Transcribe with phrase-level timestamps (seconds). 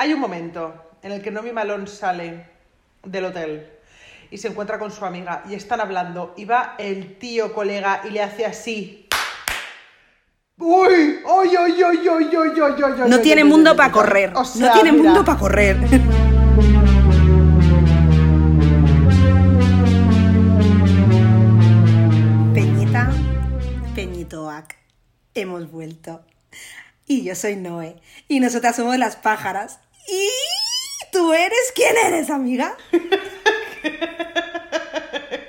[0.00, 2.46] Hay un momento en el que Nomi Malone sale
[3.02, 3.68] del hotel
[4.30, 8.10] y se encuentra con su amiga y están hablando y va el tío colega y
[8.10, 9.08] le hace así.
[10.56, 11.18] ¡Uy!
[11.24, 13.08] ¡Uy, uy, uy, uy, uy, uy, uy!
[13.10, 14.32] No tiene mundo para correr.
[14.36, 15.02] O sea, no tiene mira.
[15.02, 15.76] mundo para correr.
[22.54, 23.10] Peñita,
[23.96, 24.76] Peñitoac,
[25.34, 26.24] hemos vuelto.
[27.04, 27.96] Y yo soy Noé.
[28.28, 29.80] Y nosotras somos las pájaras.
[30.08, 30.28] ¿Y
[31.12, 32.74] tú eres quién eres, amiga?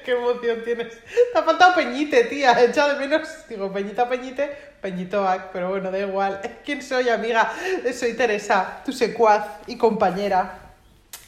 [0.05, 0.87] ¡Qué emoción tienes!
[1.33, 2.53] Te ha faltado Peñite, tía.
[2.59, 3.27] He echado de menos.
[3.47, 4.47] Digo, Peñita, Peñite,
[4.81, 5.51] Peñitoac.
[5.51, 6.41] Pero bueno, da igual.
[6.65, 7.51] ¿Quién soy, amiga?
[7.93, 10.59] Soy Teresa, tu secuaz y compañera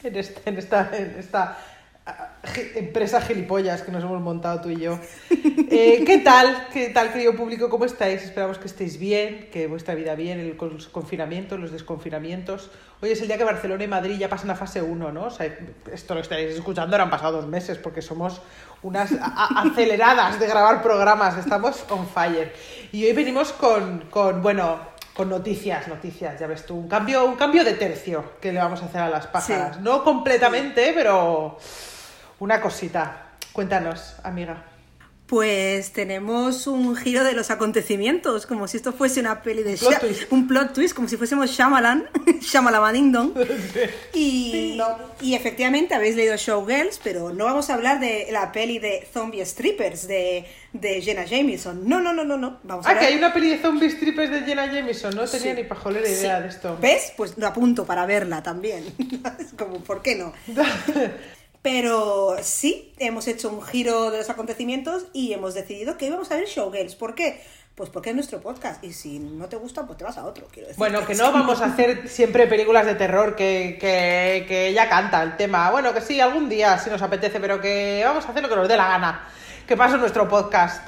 [0.02, 0.42] en, este-
[1.18, 1.58] esta,
[2.76, 4.98] empresa gilipollas que nos hemos montado tú y yo.
[5.30, 6.66] Eh, ¿Qué tal?
[6.72, 7.68] ¿Qué tal, querido público?
[7.70, 8.22] ¿Cómo estáis?
[8.22, 12.70] Esperamos que estéis bien, que vuestra vida bien, el con- los confinamientos, los desconfinamientos.
[13.00, 15.24] Hoy es el día que Barcelona y Madrid ya pasan a fase 1, ¿no?
[15.24, 15.46] O sea,
[15.92, 18.42] esto lo estáis escuchando, ahora han pasado dos meses porque somos
[18.82, 22.52] unas aceleradas de grabar programas, estamos on fire.
[22.92, 24.78] Y hoy venimos con, con, bueno,
[25.14, 28.82] con noticias, noticias, ya ves tú, un cambio, un cambio de tercio que le vamos
[28.82, 29.76] a hacer a las pájaras.
[29.76, 29.82] Sí.
[29.82, 31.58] No completamente, pero
[32.42, 33.28] una cosita.
[33.52, 34.64] Cuéntanos, amiga.
[35.26, 39.92] Pues tenemos un giro de los acontecimientos, como si esto fuese una peli de Plot
[39.92, 40.22] Sha- twist.
[40.32, 42.06] un plot twist, como si fuésemos Shyamalan,
[42.40, 43.30] Shyamalan Ding Dong.
[44.12, 44.78] Y,
[45.22, 49.46] y efectivamente habéis leído Showgirls, pero no vamos a hablar de la peli de Zombie
[49.46, 51.88] Strippers de, de Jenna Jameson.
[51.88, 52.58] No, no, no, no, no.
[52.64, 55.14] Vamos a Ah, que hay una peli de zombies tripes de Jenna Jameson.
[55.14, 55.62] No tenía Sí.
[55.62, 56.42] ni pajolera idea Sí.
[56.42, 56.76] de esto.
[56.78, 57.12] ¿Ves?
[57.16, 58.84] Pues lo apunto para verla también.
[59.58, 60.32] Como, ¿por qué no?
[61.62, 66.36] Pero sí, hemos hecho un giro de los acontecimientos y hemos decidido que íbamos a
[66.36, 66.96] ver Showgirls.
[66.96, 67.40] ¿Por qué?
[67.76, 70.48] Pues porque es nuestro podcast y si no te gusta, pues te vas a otro,
[70.52, 70.78] quiero decir.
[70.78, 75.22] Bueno, que no vamos a hacer siempre películas de terror que, que, que ella canta
[75.22, 75.70] el tema.
[75.70, 78.56] Bueno, que sí, algún día si nos apetece, pero que vamos a hacer lo que
[78.56, 79.28] nos dé la gana.
[79.66, 80.86] Que pasa nuestro podcast.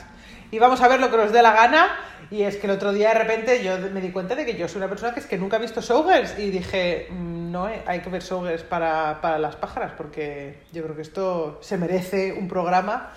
[0.50, 1.96] Y vamos a ver lo que nos dé la gana.
[2.34, 4.66] Y es que el otro día de repente yo me di cuenta de que yo
[4.66, 6.36] soy una persona que es que nunca ha visto Showgirls.
[6.36, 10.82] Y dije, "Mm, no, eh, hay que ver Showgirls para, para las pájaras, porque yo
[10.82, 13.12] creo que esto se merece un programa.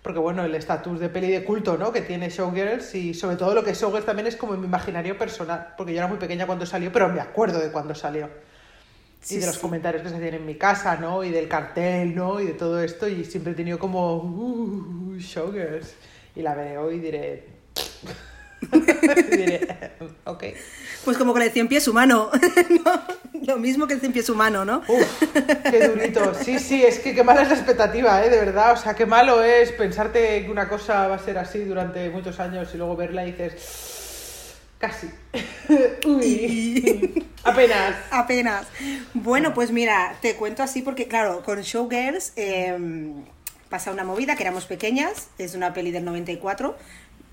[0.00, 1.92] Porque bueno, el estatus de peli de culto, ¿no?
[1.92, 4.66] Que tiene Showgirls y sobre todo lo que es Showgirls también es como en mi
[4.66, 8.30] imaginario personal, porque yo era muy pequeña cuando salió, pero me acuerdo de cuando salió.
[9.20, 9.60] Sí, y de los sí.
[9.60, 11.22] comentarios que se hacían en mi casa, ¿no?
[11.24, 12.40] Y del cartel, ¿no?
[12.40, 15.94] Y de todo esto y siempre he tenido como uh, Showgirls.
[16.34, 17.44] Y la hoy y diré
[19.30, 19.66] diré.
[21.04, 22.30] Pues como con el cien pies humano.
[22.84, 23.02] ¿no?
[23.46, 24.82] Lo mismo que el cien pies humano, ¿no?
[24.86, 25.22] Uf,
[25.70, 26.32] qué durito.
[26.34, 28.30] Sí, sí, es que qué mala es la expectativa, ¿eh?
[28.30, 28.72] De verdad.
[28.72, 32.38] O sea, qué malo es pensarte que una cosa va a ser así durante muchos
[32.40, 35.10] años y luego verla y dices, casi.
[36.06, 37.96] Uy, apenas.
[38.10, 38.66] Apenas.
[39.14, 42.76] Bueno, pues mira, te cuento así porque, claro, con Showgirls eh,
[43.72, 46.76] pasa una movida que éramos pequeñas, es una peli del 94.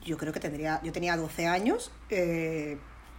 [0.04, 2.78] Yo creo que tendría, yo tenía 12 años, eh,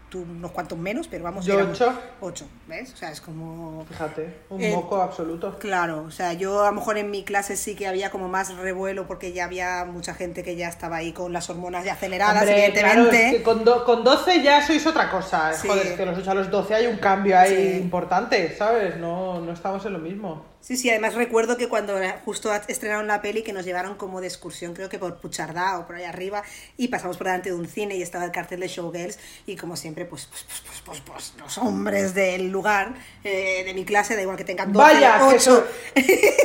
[0.08, 1.96] tú unos cuantos menos, pero vamos, Yo éramos ocho.
[2.20, 2.92] ocho, ¿ves?
[2.92, 3.84] O sea, es como...
[3.88, 5.56] Fíjate, un Eh, moco absoluto.
[5.60, 8.56] Claro, o sea, yo a lo mejor en mi clase sí que había como más
[8.56, 12.42] revuelo porque ya había mucha gente que ya estaba ahí con las hormonas ya aceleradas,
[12.42, 13.26] Hombre, claro, evidentemente.
[13.28, 15.52] es que con, do- con 12 ya sois otra cosa.
[15.52, 15.68] Sí.
[15.68, 17.78] Joder, es que los 8 a los 12 hay un cambio ahí Sí.
[17.78, 18.96] importante, ¿sabes?
[18.96, 20.44] No, no estamos en lo mismo.
[20.62, 21.94] Sí, sí, además recuerdo que cuando
[22.24, 25.86] justo estrenaron la peli que nos llevaron como de excursión, creo que por Puchardá o
[25.86, 26.42] por ahí arriba,
[26.76, 29.74] y pasamos por delante de un cine y estaba el cartel de Showgirls, y como
[29.74, 32.94] siempre, pues, pues, pues, pues, pues, pues, los hombres del lugar,
[33.24, 35.68] eh, de mi clase, da igual que tengan 12, Vaya, qué, 8, sor-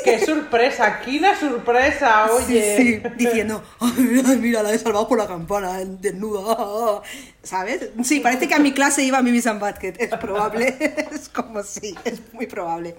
[0.04, 2.78] qué sorpresa, aquí una sorpresa, oye.
[2.78, 7.02] Sí, sí, diciendo, ay, mira, mira, la he salvado por la campana, desnuda,
[7.44, 7.90] ¿sabes?
[8.04, 10.76] Sí, parece que a mi clase iba Mimi San Basket, es probable,
[11.12, 12.96] es como sí, es muy probable.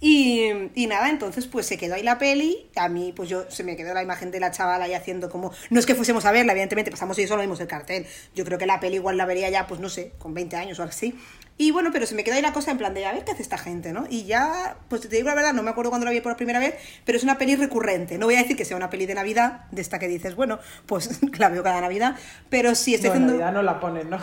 [0.00, 3.64] Y, y nada, entonces pues se quedó ahí la peli, a mí pues yo se
[3.64, 6.32] me quedó la imagen de la chavala ahí haciendo como, no es que fuésemos a
[6.32, 9.26] verla, evidentemente pasamos y solo vimos el cartel, yo creo que la peli igual la
[9.26, 11.14] vería ya pues no sé, con 20 años o así.
[11.56, 13.30] Y bueno, pero se me quedó ahí la cosa en plan de a ver qué
[13.30, 14.06] hace esta gente, ¿no?
[14.10, 16.58] Y ya, pues te digo la verdad, no me acuerdo cuando la vi por primera
[16.58, 16.74] vez,
[17.04, 18.18] pero es una peli recurrente.
[18.18, 20.58] No voy a decir que sea una peli de Navidad, de esta que dices, bueno,
[20.86, 22.16] pues la veo cada Navidad,
[22.50, 23.32] pero sí estoy No, en haciendo...
[23.44, 24.18] Navidad no la ponen, ¿no?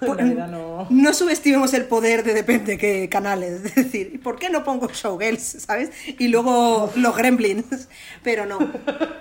[0.00, 0.86] Por- Navidad no.
[0.90, 3.62] no subestimemos el poder de depende qué canales.
[3.64, 5.90] Es decir, ¿y ¿por qué no pongo Showgirls, sabes?
[6.18, 7.88] Y luego los Gremlins.
[8.22, 8.58] Pero no.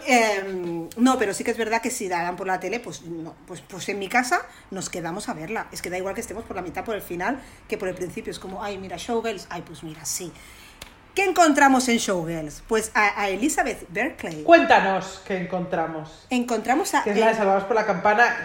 [0.06, 3.04] Em, no, pero sí que es verdad que si la dan por la tele, pues
[3.04, 3.36] no.
[3.48, 4.42] Pues, pues en mi casa
[4.72, 5.68] nos quedamos a verla.
[5.72, 7.95] Es que da igual que estemos por la mitad, por el final, que por el
[7.95, 8.31] principio.
[8.31, 9.48] Es como, ay, mira, Showgirls.
[9.50, 10.31] Ay, pues mira, sí.
[11.13, 12.62] ¿Qué encontramos en Showgirls?
[12.68, 14.44] Pues a, a Elizabeth Berkeley.
[14.44, 16.27] Cuéntanos qué encontramos.
[16.30, 17.04] Encontramos a...
[17.04, 18.36] Que es la de Salvados por la Campana.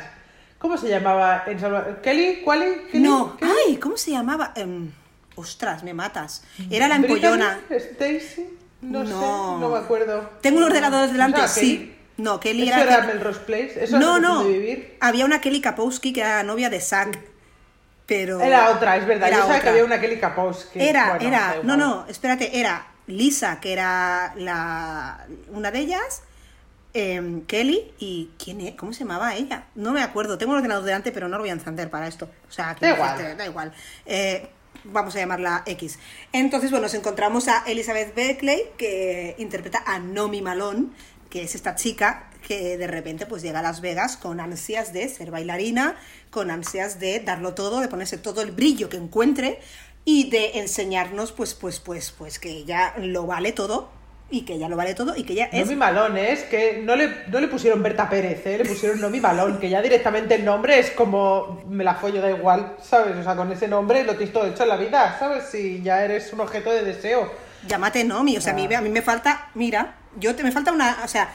[0.61, 2.43] ¿Cómo se llamaba en Salva- ¿Kelly?
[2.45, 3.01] ¿Kelly?
[3.01, 3.51] no, ¿Kelly?
[3.69, 4.53] ay, ¿cómo se llamaba?
[4.55, 4.91] Em,
[5.35, 6.45] ostras, me matas.
[6.71, 7.61] Era la empollona.
[7.71, 8.47] Stacy,
[8.83, 9.59] no, sé, No.
[9.71, 10.31] me acuerdo.
[10.43, 11.79] Tengo un ordenador delante, O sea, sí.
[11.79, 11.97] Kelly.
[12.19, 12.95] No, Kelly ¿Eso era.
[12.99, 13.85] era Melrose Place?
[13.85, 14.45] ¿Eso no, no.
[14.45, 14.99] vivir?
[15.01, 17.19] Había una Kelly Kapowski que era novia de Zack.
[18.05, 18.41] Pero.
[18.43, 19.29] Era otra, es verdad.
[19.29, 20.79] Era Yo sabía que había una Kelly Kapowski.
[20.81, 26.23] Era, Bueno, era, no, no, espérate, era Lisa, que era la, una de ellas,
[26.95, 28.75] em, Kelly, y ¿quién es?
[28.75, 29.67] ¿Cómo se llamaba ella?
[29.75, 32.29] No me acuerdo, tengo un ordenador delante, pero no lo voy a encender para esto.
[32.49, 33.37] O sea, Da igual.
[33.37, 33.73] da igual.
[34.07, 34.49] Eh,
[34.85, 35.99] vamos a llamarla X.
[36.33, 40.89] Entonces, bueno, nos encontramos a Elizabeth Berkeley, que interpreta a Nomi Malone,
[41.29, 45.09] que es esta chica que de repente pues llega a Las Vegas con ansias de
[45.09, 45.97] ser bailarina,
[46.31, 49.61] con ansias de darlo todo, de ponerse todo el brillo que encuentre
[50.07, 53.91] y de enseñarnos pues pues pues pues que ella lo vale todo
[54.31, 56.32] y que ella lo vale todo y que ella es Nomi Malón, ¿eh?
[56.32, 58.59] es que no le, no le pusieron Berta Pérez, ¿eh?
[58.59, 62.31] le pusieron Nomi Malón, que ya directamente el nombre es como me la follo, da
[62.31, 63.17] igual, ¿sabes?
[63.17, 65.44] O sea, con ese nombre lo tienes todo hecho en la vida, ¿sabes?
[65.50, 67.31] Si ya eres un objeto de deseo.
[67.67, 70.73] llámate Nomi, o sea, a mí, a mí me falta, mira, yo te me falta
[70.73, 71.29] una, o sea,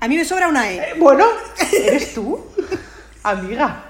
[0.00, 0.76] a mí me sobra una E.
[0.76, 1.26] Eh, bueno,
[1.72, 2.44] ¿eres tú?
[3.22, 3.84] Amiga,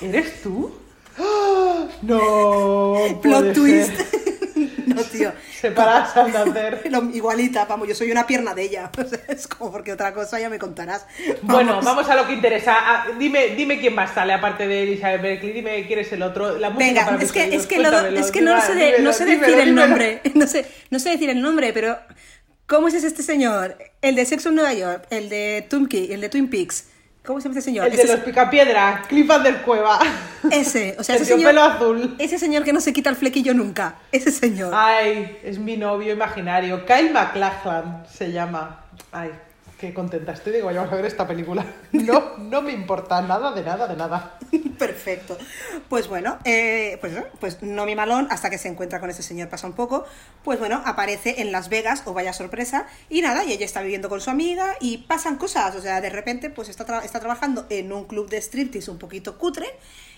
[0.00, 0.72] ¿eres tú?
[1.18, 1.86] ¡Ah!
[2.02, 3.96] No, Plot twist.
[3.96, 4.27] ser.
[4.98, 5.32] No, tío.
[5.60, 6.14] Separadas.
[6.90, 8.90] Lo- igualita, vamos, yo soy una pierna de ella.
[9.28, 11.06] Es como porque otra cosa ya me contarás.
[11.42, 12.74] Bueno, vamos a lo que interesa.
[12.78, 15.52] Ah, dime, dime quién más sale aparte de Elizabeth Berkley.
[15.52, 16.58] Dime quién es el otro.
[16.58, 19.12] La música Venga, para es que, es que, no, es que no, sé, dímelo, no
[19.12, 20.20] sé dímelo, decir el nombre.
[20.34, 21.98] No sé, no sé decir el nombre, pero
[22.66, 23.76] ¿cómo es este señor?
[24.02, 26.84] El de Sexo en Nueva York, el de Tumkey, el de Twin Peaks.
[27.28, 27.84] ¿Cómo se llama este señor?
[27.88, 29.98] El de Ese- los picapiedra, Clifford del Cueva.
[30.50, 32.16] Ese, o sea, el ese señor, pelo azul.
[32.18, 33.96] ese señor que no se quita el flequillo nunca.
[34.10, 34.72] Ese señor.
[34.74, 36.86] Ay, es mi novio imaginario.
[36.86, 38.82] Kyle MacLachlan se llama.
[39.12, 39.30] Ay,
[39.78, 41.64] qué contenta estoy que vayamos a ver esta película.
[41.92, 44.38] No, no me importa nada de nada de nada.
[44.78, 45.36] Perfecto.
[45.88, 47.24] Pues bueno, eh, pues, ¿no?
[47.38, 50.04] pues Nomi Malón, hasta que se encuentra con ese señor, pasa un poco,
[50.42, 54.08] pues bueno, aparece en Las Vegas, o vaya sorpresa, y nada, y ella está viviendo
[54.08, 57.92] con su amiga y pasan cosas, o sea, de repente pues está, está trabajando en
[57.92, 59.66] un club de striptease un poquito cutre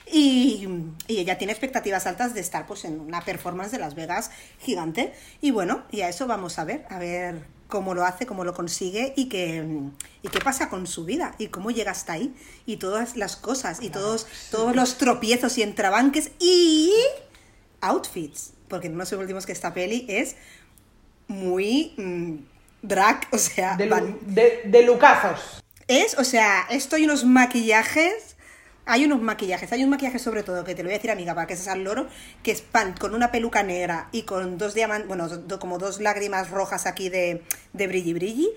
[0.06, 0.68] y,
[1.08, 5.12] y ella tiene expectativas altas de estar pues en una performance de Las Vegas gigante.
[5.40, 8.52] Y bueno, y a eso vamos a ver, a ver cómo lo hace, cómo lo
[8.52, 9.64] consigue y qué,
[10.22, 12.34] y qué pasa con su vida y cómo llega hasta ahí
[12.67, 16.93] y todas las cosas y todos, todos los tropiezos y entrabanques y
[17.81, 18.52] outfits.
[18.69, 20.37] Porque no nos olvidemos que esta peli es
[21.28, 22.34] muy mm,
[22.82, 25.62] drag, o sea, De, van- de, de lucazos.
[25.88, 28.37] es, o sea, esto hay unos maquillajes.
[28.92, 31.32] Hay unos maquillajes, hay un maquillaje sobre todo que te lo voy a decir, amiga,
[31.32, 32.08] para que seas al loro,
[32.42, 35.28] que es pan con una peluca negra y con dos diamantes, bueno,
[35.60, 38.48] como dos lágrimas rojas aquí de, de brilli brilli,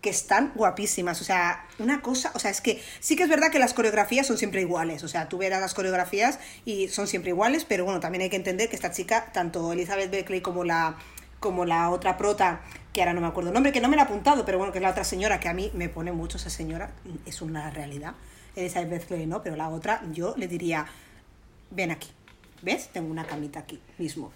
[0.00, 1.20] que están guapísimas.
[1.20, 4.26] O sea, una cosa, o sea, es que sí que es verdad que las coreografías
[4.26, 5.04] son siempre iguales.
[5.04, 8.34] O sea, tú verás las coreografías y son siempre iguales, pero bueno, también hay que
[8.34, 10.96] entender que esta chica, tanto Elizabeth Berkley como la,
[11.38, 12.60] como la otra prota,
[12.92, 14.72] que ahora no me acuerdo el nombre, que no me la he apuntado, pero bueno,
[14.72, 16.90] que es la otra señora, que a mí me pone mucho esa señora,
[17.24, 18.14] es una realidad.
[18.56, 20.86] Elizabeth Berkley no, pero la otra yo le diría,
[21.70, 22.08] ven aquí,
[22.62, 22.88] ¿ves?
[22.88, 24.32] Tengo una camita aquí mismo.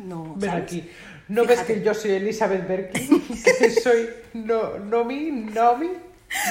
[0.00, 0.64] No, Ven ¿sabes?
[0.64, 0.90] aquí.
[1.28, 3.08] ¿No ves que yo soy Elizabeth Berkley?
[3.58, 5.90] que soy no, Nomi, Nomi,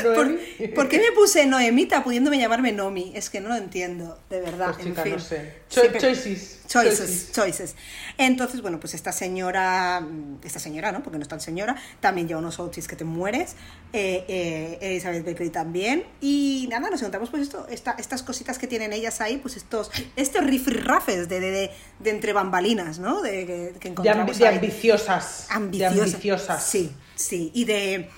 [0.04, 0.40] ¿Por,
[0.74, 3.12] por qué me puse Noemita pudiéndome llamarme Nomi?
[3.16, 4.74] Es que no lo entiendo, de verdad.
[4.74, 5.14] Pues en chica, fin.
[5.14, 5.54] no sé.
[5.70, 6.60] Cho- choices.
[6.68, 7.76] Choices, choices.
[8.18, 11.04] Entonces, bueno, pues esta señora, mm, esta señora, ¿no?
[11.04, 13.56] Porque no es tan señora, también lleva unos outfits que te mueres.
[13.92, 16.04] Eh, eh, Elizabeth Berkley también.
[16.22, 19.92] Y nada, nos encontramos pues esto, esta, estas cositas que tienen ellas ahí, pues estos,
[20.16, 23.22] estos rifirrafes de, de, de, de entre bambalinas, ¿no?
[23.22, 24.56] De, que, que De, ambi- encontramos de ahí.
[24.56, 25.48] ambiciosas.
[25.50, 25.96] Ambiciosas.
[25.96, 26.64] De ambiciosas.
[26.64, 27.52] Sí, sí.
[27.54, 28.10] Y de.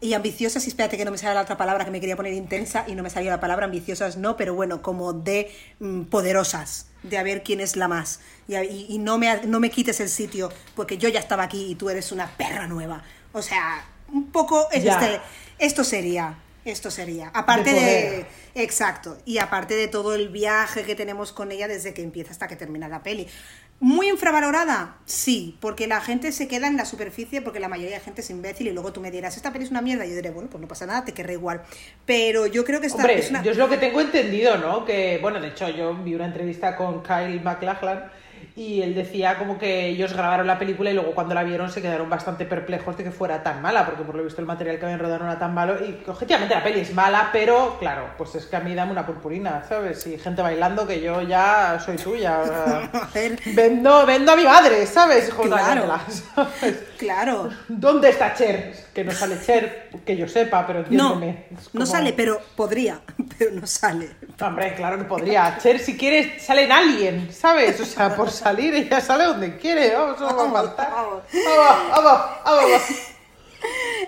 [0.00, 2.32] Y ambiciosas, y espérate que no me sale la otra palabra que me quería poner
[2.34, 6.86] intensa y no me salió la palabra ambiciosas, no, pero bueno, como de mm, poderosas,
[7.02, 8.20] de a ver quién es la más.
[8.46, 11.42] Y, a- y- y no, me, no me quites el sitio, porque yo ya estaba
[11.42, 13.02] aquí y tú eres una perra nueva.
[13.32, 15.20] O sea, un poco es este,
[15.58, 17.30] esto sería, esto sería.
[17.34, 18.26] Aparte De.
[18.54, 19.18] Exacto.
[19.24, 22.56] Y aparte de todo el viaje que tenemos con ella desde que empieza hasta que
[22.56, 23.28] termina la peli.
[23.80, 24.96] ¿Muy infravalorada?
[25.04, 28.30] Sí, porque la gente se queda en la superficie porque la mayoría de gente es
[28.30, 30.04] imbécil y luego tú me dirás, esta peli es una mierda.
[30.04, 31.62] Y yo diré, bueno, pues no pasa nada, te querré igual.
[32.04, 33.42] Pero yo creo que esta Hombre, es una...
[33.42, 34.84] yo es lo que tengo entendido, ¿no?
[34.84, 38.10] Que, bueno, de hecho, yo vi una entrevista con Kyle MacLachlan
[38.58, 41.80] y él decía como que ellos grabaron la película y luego cuando la vieron se
[41.80, 44.84] quedaron bastante perplejos de que fuera tan mala, porque por lo visto el material que
[44.84, 48.10] habían rodado no era tan malo y que objetivamente la peli es mala, pero claro,
[48.18, 50.04] pues es que a mí dame una purpurina, ¿sabes?
[50.08, 52.40] Y gente bailando que yo ya soy tuya.
[53.54, 55.28] Vendo, vendo a mi madre, ¿sabes?
[55.28, 55.86] Hijo de la Claro.
[56.34, 56.82] ¿sabes?
[56.98, 57.50] Claro.
[57.68, 58.74] ¿Dónde está Cher?
[58.92, 61.46] Que no sale Cher, que yo sepa, pero No, entiéndeme.
[61.50, 63.00] No como- sale, pero podría,
[63.38, 64.10] pero no sale.
[64.40, 65.56] Hombre, claro que podría.
[65.58, 67.80] Cher, si quieres, sale en Alien, ¿sabes?
[67.80, 70.90] O sea, por salir ella sale donde quiere, vamos, no va a Vamos, faltar.
[70.90, 71.22] vamos.
[71.32, 72.82] Vamos, vamos, vamos.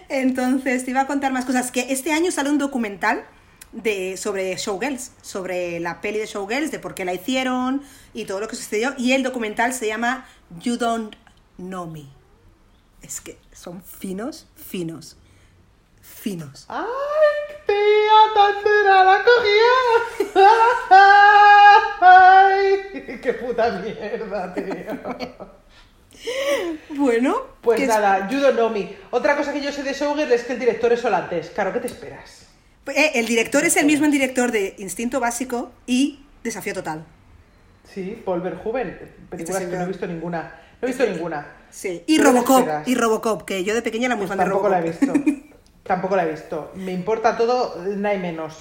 [0.08, 1.70] Entonces, te iba a contar más cosas.
[1.70, 3.24] Que este año sale un documental
[3.72, 7.82] de, sobre Showgirls, sobre la peli de Showgirls, de por qué la hicieron
[8.14, 8.94] y todo lo que sucedió.
[8.98, 10.26] Y el documental se llama
[10.60, 11.14] You Don't
[11.56, 12.04] Know Me.
[13.02, 15.16] Es que son finos, finos,
[16.02, 16.66] finos.
[16.68, 16.86] ¡Ay,
[17.66, 20.40] tía, tan dura la cogía!
[22.00, 23.18] ¡Ay!
[23.22, 25.60] ¡Qué puta mierda, tío!
[26.90, 28.96] Bueno, Pues es- nada, You Don't Know Me.
[29.10, 31.50] Otra cosa que yo sé de Showgirl es que el director es holandés.
[31.50, 32.46] Claro, ¿qué te esperas?
[32.94, 37.04] eh, el director es el mismo director de Instinto Básico y Desafío Total.
[37.92, 38.98] Sí, Paul Verhoeven.
[39.30, 40.60] Películas que no he visto ninguna.
[40.80, 41.46] No he visto ninguna.
[41.70, 42.02] Sí.
[42.06, 44.44] Y ¿Pero qué Robocop, y Robocop, que yo de pequeña era muy Pues fan de
[44.44, 45.04] tampoco la Robocop.
[45.06, 45.42] he visto.
[45.84, 46.72] tampoco la he visto.
[46.74, 48.56] Me importa todo, nada menos.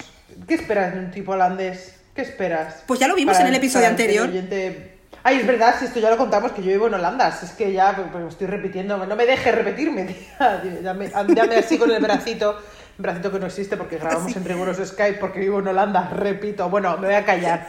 [0.46, 1.96] ¿Qué esperas de un tipo holandés?
[2.14, 2.82] ¿Qué esperas?
[2.86, 4.24] Pues ya lo vimos Para- en el episodio anterior.
[4.26, 7.30] el oyente- Ay, es verdad, si esto ya lo contamos, que yo vivo en Holanda.
[7.32, 8.96] Si es que ya pues, pues, me estoy repitiendo.
[9.04, 10.04] No me dejes repetirme,
[10.38, 10.62] tía.
[10.82, 12.56] Dame, dame así con el bracito.
[12.96, 16.08] Bracito que no existe porque grabamos en riguroso Skype porque vivo en Holanda.
[16.10, 16.68] Repito.
[16.70, 17.68] Bueno, me voy a callar.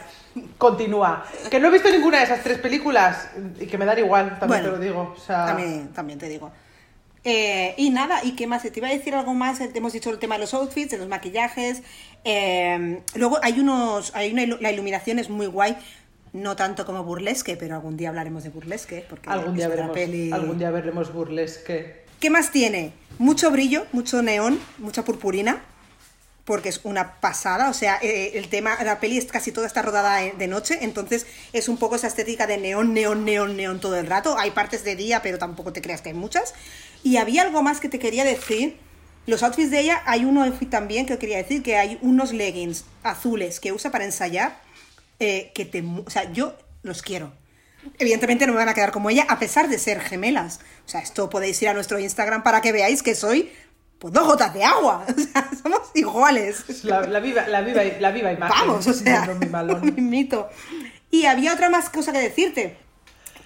[0.58, 1.26] Continúa.
[1.50, 4.62] Que no he visto ninguna de esas tres películas y que me dan igual, también
[4.64, 5.14] Bueno, te lo digo.
[5.16, 6.52] O sea, También, también te digo.
[7.24, 8.64] Eh, y nada, ¿y qué más?
[8.64, 9.60] Te iba a decir algo más.
[9.60, 11.84] Te hemos dicho el tema de los outfits, de los maquillajes.
[12.24, 14.16] Eh, luego hay unos.
[14.16, 15.78] Hay una, la iluminación es muy guay.
[16.34, 19.06] No tanto como burlesque, pero algún día hablaremos de burlesque.
[19.10, 19.92] Porque algún día veremos.
[19.92, 22.06] peli- Algún día veremos burlesque.
[22.20, 22.94] ¿Qué más tiene?
[23.20, 25.62] Mucho brillo, mucho neón, mucha purpurina,
[26.46, 27.70] porque es una pasada.
[27.70, 31.26] O sea, eh, el tema, la peli es casi toda está rodada de noche, entonces
[31.54, 34.38] es un poco esa estética de neón, neón, neón, neón todo el rato.
[34.38, 36.54] Hay partes de día, pero tampoco te creas que hay muchas.
[37.04, 38.78] Y había algo más que te quería decir.
[39.28, 43.60] Los outfits de ella, hay uno también que quería decir, que hay unos leggings azules
[43.60, 44.60] que usa para ensayar,
[45.20, 45.84] eh, que te...
[45.84, 47.32] O sea, yo los quiero.
[48.00, 50.60] Evidentemente no me van a quedar como ella, a pesar de ser gemelas.
[50.86, 53.52] O sea, esto podéis ir a nuestro Instagram para que veáis que soy,
[54.02, 55.06] pues, dos gotas de agua.
[55.16, 56.66] O sea, somos iguales.
[56.68, 58.68] Es La, la viva, la, viva, la viva imagen.
[58.68, 59.82] Vamos, o sea, No, no, mi malón.
[59.98, 60.50] un mito.
[61.12, 62.78] Y había otra más cosa que decirte.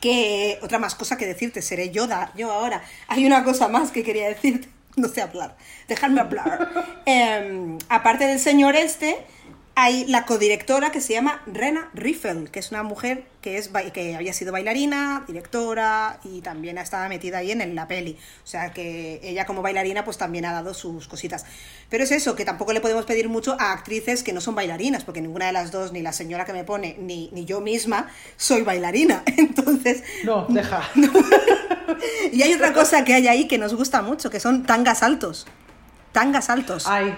[0.02, 2.84] Que otra más cosa que decirte, seré yo, da- yo ahora.
[3.08, 4.70] Hay una cosa más que quería decirte.
[4.98, 5.58] No sé hablar.
[5.90, 6.70] Dejadme hablar.
[7.06, 9.18] Em, aparte del señor este,
[9.78, 14.16] hay la codirectora que se llama Rena Riffel, que es una mujer que, es, que
[14.16, 18.18] había sido bailarina, directora y también estaba metida ahí en, la peli.
[18.44, 21.46] O sea que ella como bailarina pues también ha dado sus cositas.
[21.90, 25.04] Pero es eso, que tampoco le podemos pedir mucho a actrices que no son bailarinas,
[25.04, 28.08] porque ninguna de las dos, ni la señora que me pone, ni, ni yo misma,
[28.38, 29.24] soy bailarina.
[29.38, 30.90] Entonces, No, deja.
[32.32, 35.46] y hay otra cosa que hay ahí que nos gusta mucho, que son tangas altos.
[36.14, 36.88] Tangas altos.
[36.88, 37.14] Ay,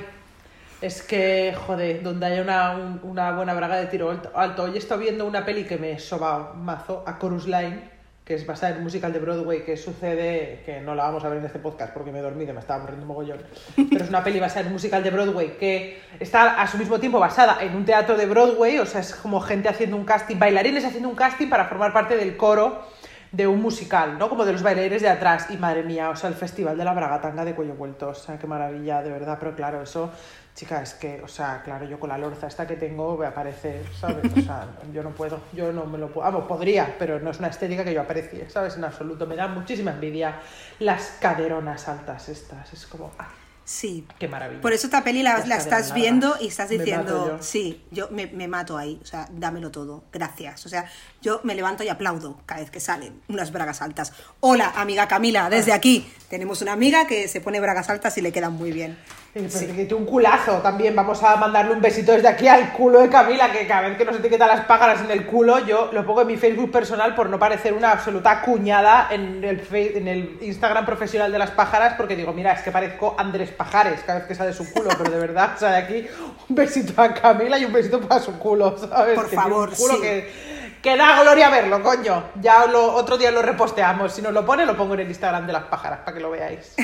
[0.81, 4.63] es que, joder, donde haya una, un- una buena braga de tiro alto- alto.
[4.63, 8.45] Hoy he estado viendo una peli que me soba mazo, a Chorus Line, que es
[8.45, 11.45] basada en un musical de Broadway que sucede, que no la vamos a ver en
[11.45, 13.39] este podcast porque me he dormido, me estaba aburriendo mogollón.
[13.89, 16.99] Pero es una peli basada en un musical de Broadway que está a su mismo
[16.99, 20.37] tiempo basada en un teatro de Broadway, o sea, es como gente haciendo un casting,
[20.37, 22.83] bailarines haciendo un casting para formar parte del coro
[23.31, 24.29] de un musical, ¿no?
[24.29, 25.47] Como de los bailarines de atrás.
[25.49, 28.37] Y madre mía, o sea, el festival de la bragatanga de cuello vuelto, o sea,
[28.37, 29.37] qué maravilla, de verdad.
[29.39, 30.11] Pero claro, eso,
[30.57, 33.83] chica, es que, o sea, claro, yo con la lorza esta que tengo me aparece,
[33.97, 34.25] ¿sabes?
[34.35, 37.37] O sea, yo no puedo, yo no me lo puedo, vamos, podría, pero no es
[37.37, 38.75] una estética que yo aprecie, ¿sabes?
[38.75, 40.39] En absoluto, me da muchísima envidia
[40.79, 43.29] las caderonas altas estas, es como, ah,
[43.67, 44.07] Sí.
[44.17, 44.61] qué maravilla.
[44.61, 47.43] Por eso esta peli la, estás viendo y estás diciendo, yo.
[47.43, 50.65] sí, yo me, me mato ahí, o sea, dámelo todo, gracias.
[50.65, 50.89] O sea,
[51.21, 54.13] yo me levanto y aplaudo cada vez que salen unas bragas altas.
[54.39, 58.31] Hola, amiga Camila, desde aquí tenemos una amiga que se pone bragas altas y le
[58.31, 58.97] quedan muy bien.
[59.33, 60.95] Sí, pues un culazo también.
[60.95, 64.03] Vamos a mandarle un besito desde aquí al culo de Camila, que cada vez que
[64.05, 67.29] nos etiqueta las pájaras en el culo, yo lo pongo en mi Facebook personal por
[67.29, 72.15] no parecer una absoluta cuñada en el, en el Instagram profesional de las pájaras, porque
[72.15, 75.19] digo, mira, es que parezco Andrés Pajares cada vez que sale su culo, pero de
[75.19, 76.07] verdad, o sea, de aquí
[76.49, 79.15] un besito a Camila y un besito para su culo, ¿sabes?
[79.15, 80.01] Por Que favor, un culo sí.
[80.01, 82.23] que, que da gloria verlo, coño.
[82.41, 84.13] Ya lo, otro día lo reposteamos.
[84.13, 86.29] Si nos lo pone, lo pongo en el Instagram de las pájaras, para que lo
[86.31, 86.75] veáis.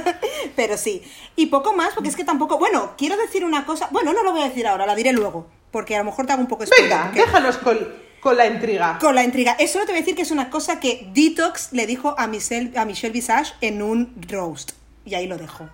[0.56, 1.02] Pero sí,
[1.36, 4.32] y poco más, porque es que tampoco, bueno, quiero decir una cosa, bueno, no lo
[4.32, 6.66] voy a decir ahora, la diré luego, porque a lo mejor te hago un poco
[6.66, 7.78] spoiler, Venga, porque- déjanos con,
[8.20, 8.98] con la intriga.
[9.00, 9.52] Con la intriga.
[9.58, 12.76] Eso te voy a decir que es una cosa que Detox le dijo a Michelle,
[12.78, 14.72] a Michelle Visage en un roast.
[15.04, 15.68] Y ahí lo dejo.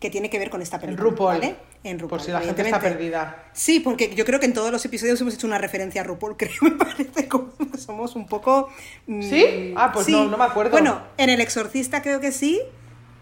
[0.00, 1.08] Que tiene que ver con esta película.
[1.10, 1.34] RuPaul.
[1.38, 1.56] ¿vale?
[1.84, 2.18] En RuPaul.
[2.18, 3.44] Por si la gente está perdida.
[3.52, 6.36] Sí, porque yo creo que en todos los episodios hemos hecho una referencia a RuPaul,
[6.38, 8.68] creo, me parece como que somos un poco...
[9.06, 9.74] mm, ¿Sí?
[9.76, 10.70] Ah, pues no- no me acuerdo.
[10.70, 12.60] Bueno, en El Exorcista creo que sí,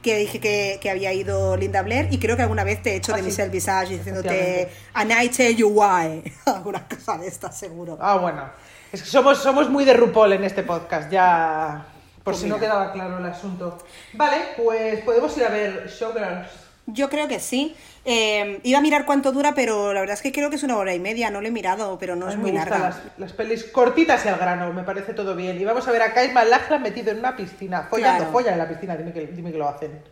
[0.02, 2.96] que dije que, que había ido Linda Blair, y creo que alguna vez te he
[2.96, 3.28] hecho Ah, de sí.
[3.28, 4.68] Michelle Visage diciéndote.
[4.94, 6.22] And I tell you why.
[6.46, 7.98] Alguna cosa de esta, seguro.
[8.00, 8.44] Ah, bueno.
[8.92, 11.86] Es que somos, somos muy de RuPaul en este podcast, ya.
[12.24, 13.78] Por Pues si no quedaba claro el asunto.
[14.14, 16.48] Vale, pues podemos ir a ver Showgirls.
[16.86, 17.74] Yo creo que sí.
[18.04, 20.76] Eh, iba a mirar cuánto dura, pero la verdad es que creo que es una
[20.76, 22.78] hora y media, no lo he mirado, pero no es muy larga.
[22.78, 25.60] las, las pelis cortitas y al grano, me parece todo bien.
[25.60, 28.32] Y vamos a ver a Kyle MacLachlan metido en una piscina, follando, Claro.
[28.32, 30.02] follan en la piscina, dime que, dime que lo hacen.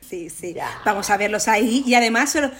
[0.00, 0.54] Sí, sí.
[0.54, 0.80] Ya.
[0.84, 1.84] Vamos a verlos ahí.
[1.86, 2.50] Y además, solo,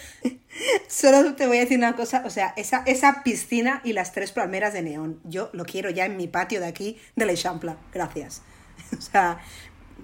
[0.89, 2.23] solo te voy a decir una cosa.
[2.25, 5.21] O sea, esa, esa piscina y las tres palmeras de neón.
[5.25, 7.77] Yo lo quiero ya en mi patio de aquí, de la Champla.
[7.93, 8.43] Gracias.
[8.99, 9.39] O sea,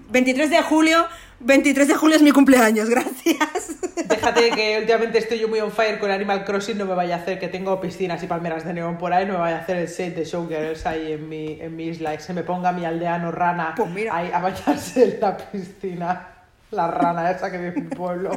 [0.09, 1.05] 23 de julio,
[1.39, 2.89] 23 de julio es mi cumpleaños.
[2.89, 3.75] Gracias.
[4.07, 7.19] Déjate que últimamente estoy yo muy on fire con Animal Crossing, no me vaya a
[7.19, 9.77] hacer que tengo piscinas y palmeras de neón por ahí, no me vaya a hacer
[9.77, 12.85] el set de Showgirls ahí en mi, en mi isla y se me ponga mi
[12.85, 14.15] aldeano rana Pues mira.
[14.15, 16.27] ahí a bañarse en la piscina.
[16.71, 18.31] La rana esa que vive en mi pueblo.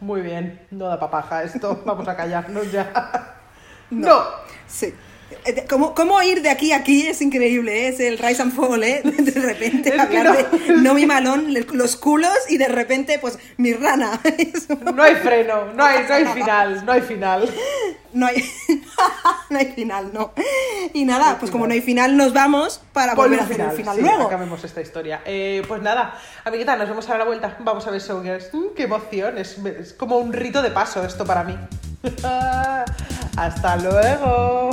[0.00, 3.36] Muy bien, no da papaja esto, vamos a callarnos ya.
[3.90, 4.22] No.
[4.66, 4.94] Sí.
[5.44, 7.88] Eh, ¿Cómo, cómo ir de aquí a aquí es increíble, ¿eh?
[7.88, 9.00] es el rise and fall, ¿eh?
[9.04, 10.32] De repente Es hablar no.
[10.34, 14.20] de no mi malón, los culos y de repente pues mi rana.
[14.94, 17.50] No hay freno, no hay, no hay final, no hay final.
[18.12, 18.44] No hay,
[19.50, 20.32] no hay final, no.
[20.92, 21.68] Y nada, No pues como final.
[21.68, 24.24] no hay final, nos vamos para volver a hacer el final sí, luego.
[24.24, 25.22] acabemos esta historia.
[25.24, 27.56] Eh, pues nada, amiguita, nos vemos a la vuelta.
[27.60, 28.52] Vamos a ver Showgirls.
[28.52, 29.38] Mm, ¡Qué emoción!
[29.38, 31.56] Es, es como un rito de paso esto para mí.
[33.36, 34.70] Hasta luego.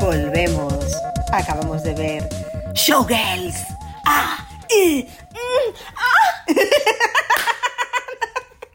[0.00, 0.96] Volvemos.
[1.32, 2.28] Acabamos de ver
[2.74, 3.56] Showgirls.
[4.04, 4.46] ¡Ah!
[4.70, 5.08] ¡Y!
[5.32, 5.74] ¡Mm!
[5.96, 6.44] ¡Ah!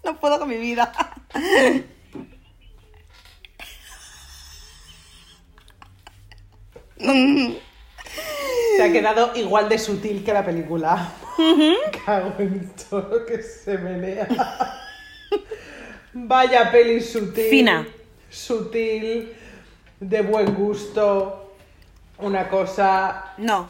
[0.10, 0.92] No puedo con mi vida.
[8.78, 11.12] Te ha quedado igual de sutil que la película.
[12.06, 14.28] Cago en todo lo que se menea.
[16.14, 17.46] Vaya peli sutil.
[17.50, 17.88] Fina.
[18.30, 19.34] Sutil,
[20.00, 21.46] de buen gusto.
[22.20, 23.70] Una cosa No.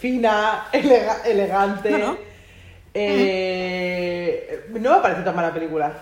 [0.00, 1.90] fina, elega- elegante.
[1.90, 2.31] No, no.
[2.94, 5.92] Eh, no me parece tan mala película.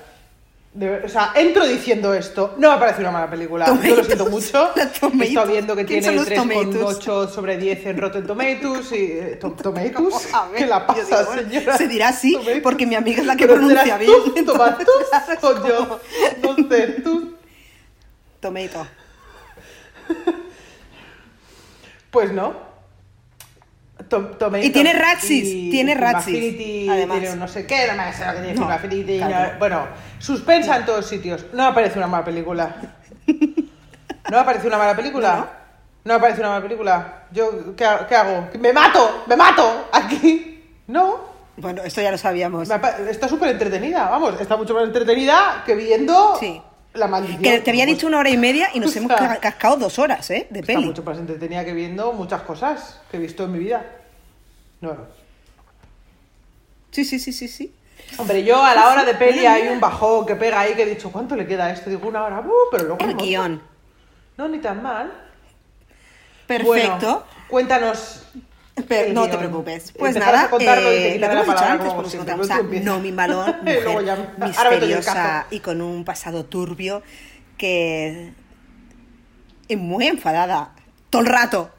[0.72, 3.66] De o sea, entro diciendo esto, no me parece una mala película.
[3.82, 4.70] Yo lo siento mucho.
[5.20, 7.00] He estado viendo que ¿Quién tiene son los Tomatoes?
[7.00, 8.96] 3,8 sobre 10 en Rotten Tomatoes y...
[9.12, 10.28] eh, to- ¿Tomatoes?
[10.56, 11.76] ¿Qué la pasa, digo, señora?
[11.76, 12.62] se dirá así, Tomatoes.
[12.62, 16.00] porque mi amiga es la que Pero pronuncia bien, tú, entonces, ¿Tomatoes es o yo?
[16.42, 17.34] No sé, tú...
[18.38, 18.86] Tomato.
[22.10, 22.69] Pues no.
[24.10, 24.36] To-.
[24.60, 27.20] Y tiene Ratsis, Y- tiene Affinity, además.
[27.20, 29.52] Tiene no sé qué, no me sé lo que tiene No, Affinity, claro.
[29.54, 29.86] no- Bueno,
[30.18, 31.46] suspensa en todos sitios.
[31.54, 32.74] No me parece una mala película.
[34.30, 35.48] ¿No me parece una mala película?
[36.04, 37.22] No, me parece una mala película.
[37.32, 38.48] Yo, ¿qué, qué hago?
[38.58, 39.22] ¡Me mato!
[39.26, 39.88] ¡Me mato!
[39.92, 40.64] Aquí.
[40.86, 41.30] No.
[41.56, 42.68] Bueno, esto ya lo sabíamos.
[43.08, 44.40] Está súper entretenida, vamos.
[44.40, 46.60] Está mucho más entretenida que viendo Sí.
[46.94, 47.42] la maldición.
[47.42, 49.98] Que te había dicho una hora y media y nos O hemos sea, cascado dos
[49.98, 50.46] horas, ¿eh?
[50.50, 50.86] De Está peli.
[50.86, 53.84] mucho más entretenida que viendo muchas cosas que he visto en mi vida.
[54.80, 54.96] No.
[56.90, 57.74] Sí, sí, sí, sí, sí.
[58.18, 60.86] Hombre, yo a la hora de peli hay un bajón que pega ahí que he
[60.86, 61.90] dicho, ¿cuánto le queda a esto?
[61.90, 63.04] Digo, una hora, uh, pero luego...
[63.04, 63.22] El no.
[63.22, 63.62] guion.
[64.36, 65.12] No, ni tan mal.
[66.46, 66.66] Perfecto.
[66.66, 68.22] Bueno, cuéntanos.
[68.88, 69.92] Pero no te preocupes.
[69.98, 71.92] Pues Empezarás nada, a contarlo y te eh, quitaré lo la que hemos dicho antes,
[71.92, 72.86] como siempre, encontramos tú a empiezas.
[72.86, 76.44] Nomi Malone, Y luego mujer ya- ahora me doy el misteriosa y con un pasado
[76.46, 77.02] turbio
[77.58, 78.32] que...
[79.68, 80.72] y muy enfadada.
[81.10, 81.70] Todo el rato.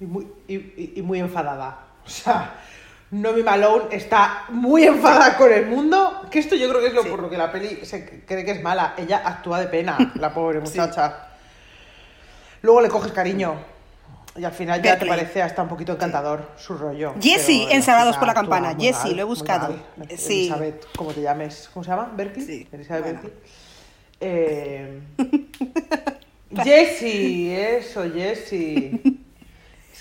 [0.00, 1.78] Y muy, y, y- y muy enfadada.
[2.04, 2.54] O sea,
[3.10, 6.22] Nomi Malone está muy enfadada con el mundo.
[6.30, 7.08] Que esto yo creo que es lo Sí.
[7.10, 8.94] por lo que la peli se cree que es mala.
[8.96, 11.26] Ella actúa de pena, la pobre muchacha.
[12.62, 13.54] Luego le coges cariño.
[14.36, 17.14] Y al final ya te parece hasta un poquito encantador su rollo.
[17.20, 18.76] Jesse, Pero la en Salvados chica por la Campana.
[18.78, 19.74] Jesse, mal, lo he buscado.
[20.16, 20.42] Sí.
[20.46, 21.68] Elizabeth, ¿cómo te llames?
[21.74, 22.12] ¿Cómo se llama?
[22.16, 22.46] ¿Berkeley?
[22.46, 23.20] Sí, Elizabeth bueno.
[23.22, 23.42] Berkeley.
[24.20, 25.00] Eh,
[26.62, 29.00] Jessie, eso, Jessie.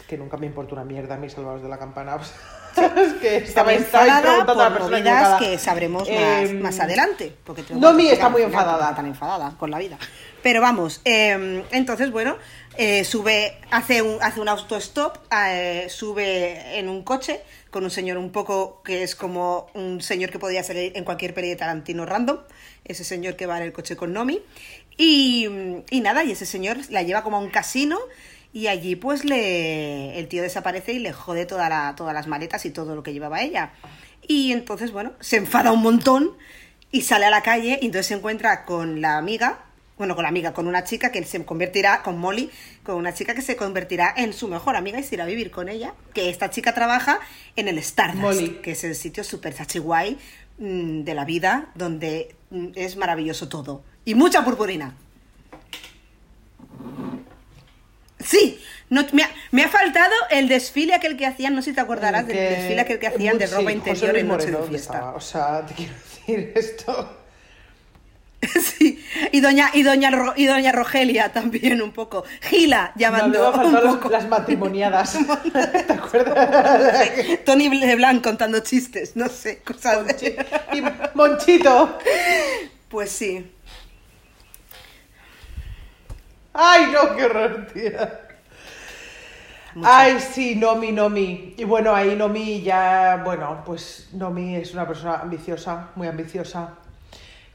[0.09, 2.17] Que nunca me importa una mierda mis salvados de la campana.
[2.75, 5.37] es que Estaba enfadada a la por persona equivocada.
[5.37, 7.35] que sabremos más, Eh, más adelante.
[7.43, 8.95] Porque Nomi que está muy enfadada.
[8.95, 9.99] Tan enfadada con la vida.
[10.41, 12.37] Pero vamos, eh, entonces, bueno,
[12.77, 18.17] eh, sube, hace un, hace un autostop, eh, sube en un coche con un señor
[18.17, 22.05] un poco que es como un señor que podría salir en cualquier peli de Tarantino
[22.05, 22.37] random,
[22.85, 24.41] ese señor que va en el coche con Nomi.
[24.97, 25.47] Y,
[25.91, 27.99] y nada, y ese señor la lleva como a un casino
[28.51, 32.65] y allí pues le el tío desaparece y le jode toda la, todas las maletas
[32.65, 33.71] y todo lo que llevaba ella.
[34.27, 36.31] Y entonces, bueno, se enfada un montón
[36.91, 39.59] y sale a la calle y entonces se encuentra con la amiga,
[39.97, 42.49] bueno, con la amiga, con una chica que se convertirá, con Molly,
[42.83, 45.51] con una chica que se convertirá en su mejor amiga y se irá a vivir
[45.51, 47.19] con ella, que esta chica trabaja
[47.55, 48.59] en el Stardust, Molly.
[48.63, 50.17] que es el sitio súper guay
[50.57, 53.83] de la vida, donde mm, es maravilloso todo.
[54.05, 54.95] Y mucha purpurina.
[58.19, 61.75] Sí, no, me, ha, me ha faltado el desfile aquel que hacían, no sé si
[61.75, 64.45] te acordarás del Que- desfile aquel que hacían de sí, ropa José interior en Noche
[64.47, 64.93] de ¿dónde Fiesta.
[64.93, 65.11] estaba?
[65.15, 67.15] O sea, te quiero decir esto.
[68.61, 69.03] Sí,
[69.33, 72.23] y doña, y doña, Ro- y doña Rogelia también un poco.
[72.41, 74.09] Gila, No, llamando han un faltado las, poco.
[74.09, 75.17] las matrimoniadas.
[75.87, 77.09] ¿Te acuerdas?
[77.45, 80.45] Tony Leblanc contando chistes, no sé, cosas de- Monchi-
[80.77, 80.81] y
[81.17, 81.97] Monchito.
[82.87, 83.51] Pues sí.
[86.53, 88.21] Ay, no, qué horror, tía.
[89.83, 91.53] Ay, sí, Nomi, Nomi.
[91.57, 96.69] Y bueno, ahí Nomi ya, bueno, pues Nomi es una persona ambiciosa, muy ambiciosa.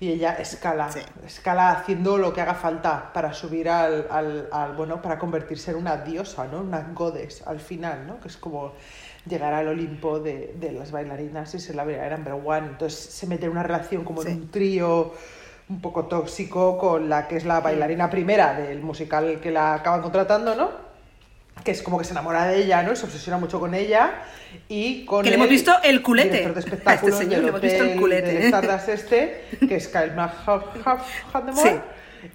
[0.01, 1.01] Y ella escala, Sí.
[1.27, 5.79] escala haciendo lo que haga falta para subir al, al, al- bueno, para convertirse en
[5.79, 6.61] una diosa, ¿no?
[6.61, 8.21] Una goddess al final, ¿no?
[8.21, 8.73] Que es como
[9.27, 12.67] llegar al Olimpo de, de las bailarinas y ser la verdadera number one.
[12.69, 14.29] Entonces se mete en una relación como Sí.
[14.29, 15.13] en un trío
[15.69, 20.03] un poco tóxico con la que es la bailarina primera del musical que la acaban
[20.03, 20.71] contratando, ¿no?
[21.65, 22.93] Que es como que se enamora de ella, ¿no?
[22.93, 24.25] Y se obsesiona mucho con ella
[24.69, 26.39] y con Que le hemos visto el culete.
[26.39, 28.43] de A este espectáculos señor del le hemos visto el culete, del.
[28.45, 30.13] Stardust este, que es Kyle.
[31.55, 31.71] Sí.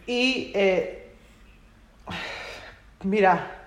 [0.08, 1.12] Y eh,
[3.04, 3.60] mira,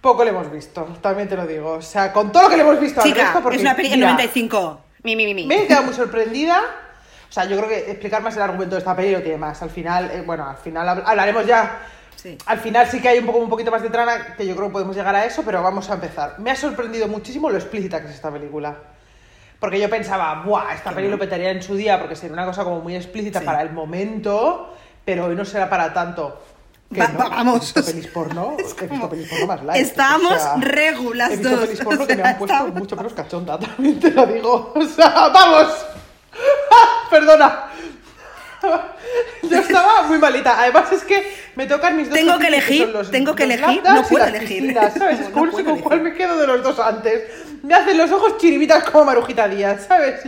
[0.00, 1.72] poco le hemos visto, también te lo digo.
[1.72, 3.74] O sea, con todo lo que le hemos visto al Chica, resto, porque, es una
[3.74, 4.80] mira, 95.
[5.04, 5.46] Mi, mi, mi, mi.
[5.46, 6.85] me he quedado muy sorprendida.
[7.36, 9.60] Sea, yo creo que explicar más el argumento de esta peli no tiene más.
[9.60, 11.80] Al final, eh, bueno, al final habl- hablaremos ya.
[12.16, 12.38] Sí.
[12.46, 14.68] Al final sí que hay un poco un poquito más de trama, que yo creo
[14.68, 16.36] que podemos llegar a eso, pero vamos a empezar.
[16.38, 18.74] Me ha sorprendido muchísimo lo explícita que es esta película.
[19.60, 20.72] Porque yo pensaba, ¡buah!
[20.74, 23.44] Esta peli lo petaría en su día porque sería una cosa como muy explícita Sí.
[23.44, 26.40] para el momento, pero hoy no será para tanto.
[26.92, 27.56] Que Va- no, va- vamos.
[27.56, 29.82] He visto pelis porno, he visto pelis porno más light.
[29.82, 32.38] Estábamos o sea, regu las He visto dos, pelis porno o que me sea, han
[32.38, 34.72] puesto mucho menos cachonda, también te lo digo.
[34.74, 35.86] O sea, ¡vamos!
[37.10, 37.66] Perdona.
[39.42, 40.60] Yo estaba muy malita.
[40.60, 43.82] Además es que me tocan mis dos Tengo que elegir, son los- tengo que elegir,
[43.84, 44.62] no puedo elegir.
[44.62, 45.20] piscinas, ¿Sabes?
[45.34, 47.22] No Es ¿con cuál me quedo de los dos antes?
[47.62, 50.20] Me hacen los ojos chiribitas como Marujita Díaz, ¿sabes?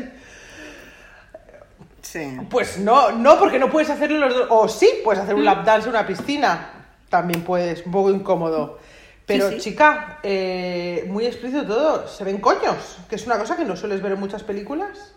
[2.02, 2.38] Sí.
[2.48, 4.46] Pues no, no, porque no puedes hacerlo los dos.
[4.50, 5.44] O sí, puedes hacer un Mm.
[5.44, 6.70] lap dance en una piscina.
[7.10, 8.78] También puedes, un poco incómodo.
[9.26, 9.60] Pero, Sí, sí.
[9.70, 12.08] chica, eh, muy explícito todo.
[12.08, 15.12] Se ven coños, que es una cosa que no sueles ver en muchas películas.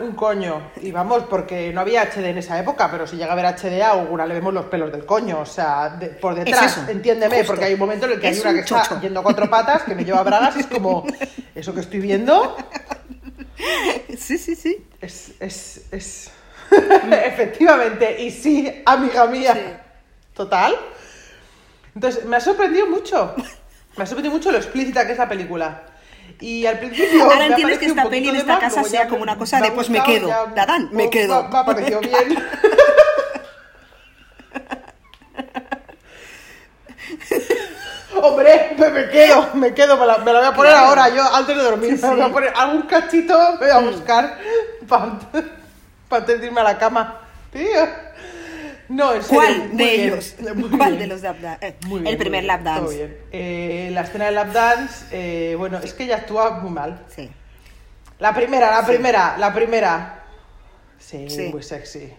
[0.00, 0.70] Un coño.
[0.82, 3.82] Y vamos, porque no había HD en esa época, pero si llega a haber HD,
[3.82, 5.40] a alguna le vemos los pelos del coño.
[5.40, 7.52] O sea, de- por detrás, entiéndeme, justo.
[7.52, 9.48] porque hay un momento en el que hay una un que está yendo a cuatro
[9.50, 11.04] patas, que no lleva bragas, y es como,
[11.54, 12.56] eso que estoy viendo
[14.18, 14.86] Sí, sí, sí.
[15.00, 16.30] es, es, es...
[17.26, 19.52] Efectivamente, y sí, amiga mía.
[19.54, 19.60] Sí.
[20.34, 20.74] Total.
[21.94, 23.34] Entonces, me ha sorprendido mucho.
[23.96, 25.82] Me ha sorprendido mucho lo explícita que es la película.
[26.40, 27.22] Y al principio.
[27.24, 30.02] Ahora entiendes que esta peli en esta casa sea como una cosa de, pues, me
[30.02, 30.28] quedo.
[30.28, 31.48] ya- me me- quedo.
[31.48, 32.38] Me ha parecido bien.
[38.20, 40.86] Hombre, me, me quedo, me quedo, me la, me la voy a poner Claro.
[40.86, 43.78] ahora, yo antes de dormir, Sí, me voy a poner algún cachito, me voy a
[43.80, 44.38] buscar
[44.88, 45.18] para
[46.10, 47.20] antes de irme a la cama.
[47.52, 47.86] Tío.
[48.88, 50.34] No, en serio, ¿Cuál de bien, ellos?
[50.76, 51.66] ¿Cuál de los lap dance?
[51.66, 52.96] Eh, Muy el bien, primer muy lap bien, todo dance.
[52.98, 53.18] bien.
[53.32, 57.02] Eh, la escena del lap dance, eh, bueno, es que ella actúa muy mal.
[57.14, 57.30] Sí.
[58.18, 60.22] La primera, la primera, la primera.
[60.98, 61.48] Sí, Sí.
[61.52, 62.12] muy sexy.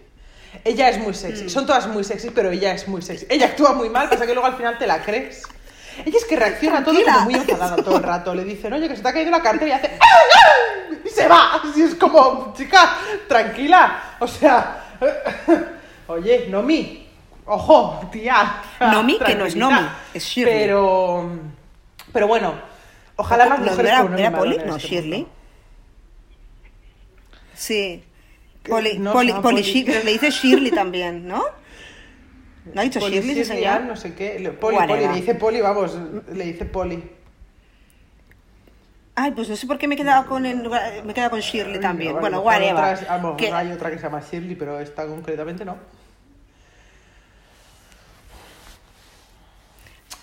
[0.64, 1.48] Ella es muy sexy.
[1.50, 3.26] Son todas muy sexy, pero ella es muy sexy.
[3.28, 5.42] Ella actúa muy mal, pasa que luego al final te la crees.
[6.04, 8.34] Ella es que reacciona todo como muy enfadada todo el rato.
[8.34, 9.90] Le dicen, oye, que se te ha caído la cartera y hace.
[10.00, 11.62] "¡Ah, ah!", Y se va.
[11.74, 12.96] Y es como, chica,
[13.28, 14.16] tranquila.
[14.20, 14.84] O sea,
[16.08, 17.06] oye, Nomi.
[17.46, 18.60] Ojo, tía.
[18.80, 19.54] Nomi, que no es.
[19.56, 19.78] Nomi,
[20.14, 20.58] es Shirley.
[20.58, 21.30] Pero.
[22.12, 22.54] Pero bueno,
[23.16, 25.26] ojalá más No, mujeres era, era Polly, no, este Shirley.
[27.54, 28.02] Sí.
[28.68, 29.62] Poli, No, Poli, Poli, Polly.
[29.62, 31.44] Shi- pero le dice Shirley también, ¿no?
[32.74, 33.66] ¿No ha dicho Shirley Shirley, señor?
[33.74, 34.50] Ann, no sé qué.
[34.60, 34.76] Poli.
[34.76, 35.96] Poli, le dice Poli, vamos,
[36.32, 37.02] le dice Poli.
[39.18, 41.40] Ay, pues no sé por qué me he quedado con, el, me he quedado con
[41.40, 42.12] Shirley también.
[42.12, 42.74] Bueno, mejor whatever.
[42.74, 45.76] otras- a lo mejor Que- hay otra que se llama Shirley, pero esta concretamente no.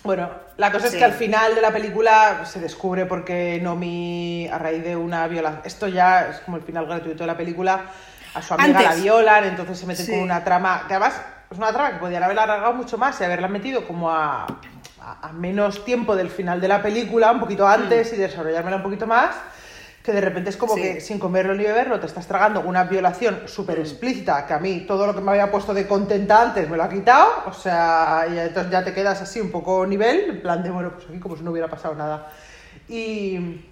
[0.04, 0.28] Bueno,
[0.58, 4.84] la cosa es que al final de la película se descubre porque Nomi, a raíz
[4.84, 7.86] de una violación, esto ya es como el final gratuito de la película,
[8.34, 8.96] a su amiga Antes.
[8.98, 10.12] la violan, entonces se meten Sí.
[10.12, 13.24] con una trama, que además es una trama que podían haber alargado mucho más y
[13.24, 14.46] haberla metido como a,
[15.04, 18.82] a- a menos tiempo del final de la película, un poquito antes y desarrollármela un
[18.82, 19.34] poquito más,
[20.02, 20.82] que de repente es como Sí.
[20.82, 24.84] que sin comerlo ni beberlo te estás tragando una violación súper explícita, que a mí
[24.86, 28.26] todo lo que me había puesto de contenta antes me lo ha quitado, o sea,
[28.30, 31.18] y entonces ya te quedas así un poco nivel, en plan de, bueno, pues aquí
[31.18, 32.28] como si no hubiera pasado nada.
[32.88, 33.64] Y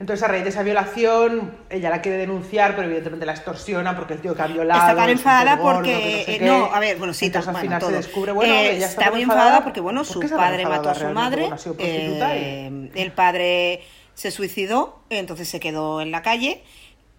[0.00, 4.14] entonces a raíz de esa violación, ella la quiere denunciar, pero evidentemente la extorsiona porque
[4.14, 4.80] el tío que ha violado...
[4.80, 5.92] Está tan es enfadada supergordo, porque.
[5.92, 6.44] que no sé eh, qué.
[6.46, 7.90] no, a ver, bueno, sí, Entonces al final todo.
[7.90, 10.66] se descubre, bueno, Eh, ella está muy enfadada porque, bueno, su ¿Por qué estará padre
[10.66, 11.40] mató a su madre.
[11.42, 13.82] Bueno, ha sido prostituta y- eh, el padre
[14.14, 16.62] se suicidó, entonces se quedó en la calle.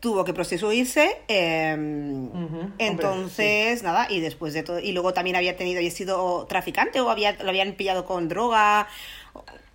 [0.02, 1.18] Tuvo que prostituirse.
[1.28, 4.80] eh, hombre, entonces, nada, y después de todo.
[4.80, 8.88] Y luego también había tenido, había sido traficante o había, lo habían pillado con droga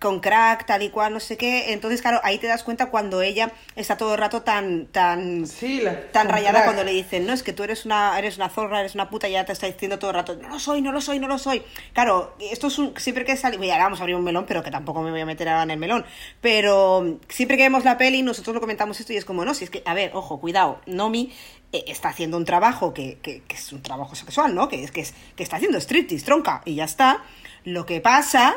[0.05, 1.73] con crack, tal y cual, no sé qué.
[1.73, 5.81] Entonces, claro, ahí te das cuenta cuando ella está todo el rato tan, tan, Sí,
[5.81, 6.63] la- tan rayada crack.
[6.65, 9.27] cuando le dicen, no, es que tú eres una, eres una zorra, eres una puta,
[9.27, 11.27] y ya te está diciendo todo el rato, no lo soy, no lo soy, no
[11.27, 11.63] lo soy.
[11.93, 14.61] Claro, esto es un, siempre que sale, y ahora vamos a abrir un melón, pero
[14.61, 16.05] que tampoco me voy a meter ahora en el melón,
[16.41, 19.63] pero siempre que vemos la peli, nosotros lo comentamos esto y es como, no, si
[19.63, 21.33] es que, a ver, ojo, cuidado, Nomi
[21.73, 24.69] eh, está haciendo un trabajo que, que, que es un trabajo sexual, ¿no?
[24.69, 27.23] Que es, que es que está haciendo striptease, tronca, y ya está.
[27.63, 28.55] Lo que pasa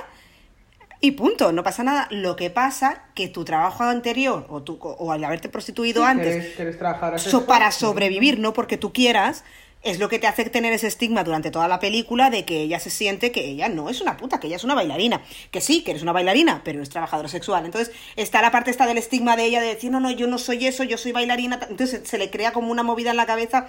[1.00, 2.08] y punto, no pasa nada.
[2.10, 6.78] Lo que pasa que tu trabajo anterior o, tu, o al haberte prostituido Sí, antes
[6.78, 9.44] trabajar a so- para sobrevivir, no porque tú quieras,
[9.82, 12.80] es lo que te hace tener ese estigma durante toda la película de que ella
[12.80, 15.22] se siente que ella no es una puta, que ella es una bailarina.
[15.52, 17.64] Que sí, que eres una bailarina, pero eres trabajadora sexual.
[17.64, 20.38] Entonces está la parte esta del estigma de ella de decir, no, no, yo no
[20.38, 21.60] soy eso, yo soy bailarina.
[21.70, 23.68] Entonces se le crea como una movida en la cabeza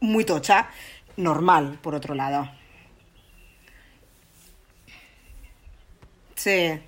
[0.00, 0.70] muy tocha,
[1.18, 2.48] normal, por otro lado.
[6.42, 6.80] Sí.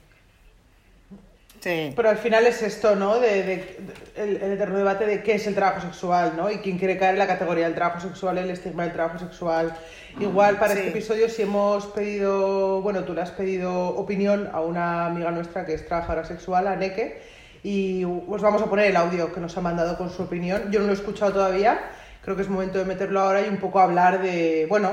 [1.60, 1.92] Sí.
[1.94, 3.20] Pero al final es esto, ¿no?
[3.20, 6.50] De, de- de- el, el eterno debate de qué es el trabajo sexual, ¿no?
[6.50, 9.76] Y quién quiere caer en la categoría del trabajo sexual, el estigma del trabajo sexual.
[10.18, 10.78] Igual para Sí.
[10.80, 15.64] este episodio si hemos pedido, bueno, tú le has pedido opinión a una amiga nuestra
[15.64, 17.22] que es trabajadora sexual, a Neke,
[17.62, 20.70] y os vamos a poner el audio que nos ha mandado con su opinión.
[20.72, 21.78] Yo no lo he escuchado todavía,
[22.24, 24.90] creo que es momento de meterlo ahora y un poco hablar de, bueno,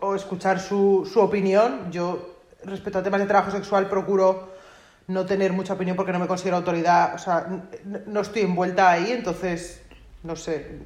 [0.00, 1.90] o escuchar su, su opinión.
[1.90, 2.35] Yo,
[2.66, 4.54] respecto a temas de trabajo sexual, procuro
[5.08, 7.46] no tener mucha opinión porque no me considero autoridad, o sea,
[8.06, 9.82] no estoy envuelta ahí, entonces,
[10.24, 10.80] no sé,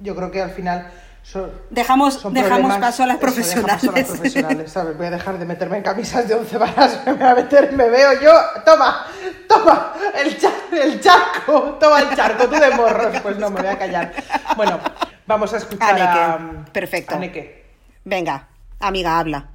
[0.00, 0.90] yo creo que al final
[1.22, 3.74] son, Dejamos, son dejamos paso a las eso, profesionales.
[3.74, 4.96] paso a las profesionales, ¿sabes?
[4.96, 7.88] Voy a dejar de meterme en camisas de 11 varas, me voy a meter, me
[7.90, 8.32] veo yo,
[8.64, 9.06] toma,
[9.48, 9.92] toma,
[10.24, 13.78] el, cha- el charco, toma el charco, tú de morros, pues no, me voy a
[13.78, 14.12] callar.
[14.56, 14.80] Bueno,
[15.26, 16.34] vamos a escuchar a...
[16.36, 17.14] Aneke, perfecto.
[17.14, 17.66] a Neke.
[18.04, 18.48] Venga,
[18.80, 19.46] amiga, habla.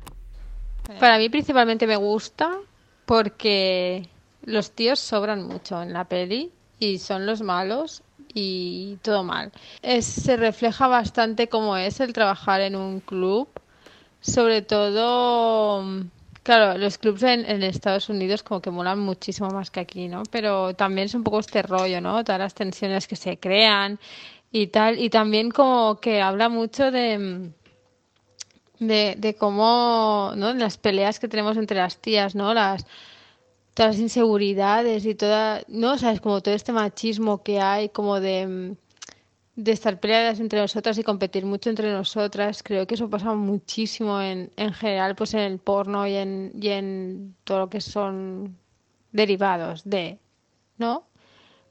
[1.00, 2.58] Para mí principalmente me gusta
[3.06, 4.08] porque
[4.44, 9.52] los tíos sobran mucho en la peli y son los malos y todo mal.
[10.00, 13.48] Se refleja bastante cómo es el trabajar en un club,
[14.20, 15.84] sobre todo,
[16.44, 20.24] claro, los clubs en, en Estados Unidos como que molan muchísimo más que aquí, ¿no?
[20.32, 22.24] Pero también es un poco este rollo, ¿no?
[22.24, 24.00] Todas las tensiones que se crean
[24.52, 27.52] y tal, y también como que habla mucho de...
[28.80, 30.54] de, de cómo, ¿no?
[30.54, 32.54] Las peleas que tenemos entre las tías, ¿no?
[32.54, 32.86] Las,
[33.74, 35.96] todas las inseguridades y toda, ¿no?
[36.22, 38.76] Como todo este machismo que hay, como de,
[39.56, 42.64] de estar peleadas entre nosotras y competir mucho entre nosotras.
[42.64, 46.70] Creo que eso pasa muchísimo en, en general, pues en el porno y en, y
[46.70, 48.58] en todo lo que son
[49.12, 50.20] derivados de,
[50.78, 51.06] ¿no?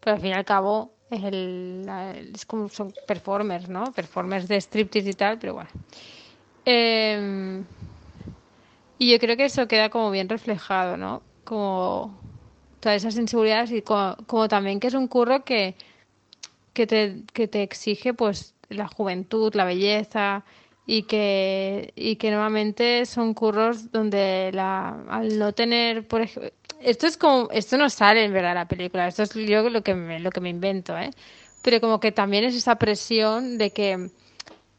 [0.01, 3.93] Pero al fin y al cabo el, la- es como son performers, ¿no?
[3.93, 5.71] Performers de striptease y tal, pero bueno.
[6.67, 7.67] Em,
[8.99, 11.23] y yo creo que eso queda como bien reflejado, ¿no?
[11.45, 12.25] Como
[12.81, 15.77] todas esas inseguridades y co- como, también que es un curro que,
[16.75, 20.45] que te, que te exige pues la juventud, la belleza
[20.87, 27.07] y que, y que normalmente son curros donde la, al no tener, por ejemplo, esto
[27.07, 30.21] es como, esto no sale en verdad la película, esto es yo lo que me,
[30.21, 31.11] lo que me invento, ¿eh?
[31.63, 34.11] Pero como que también es esa presión de que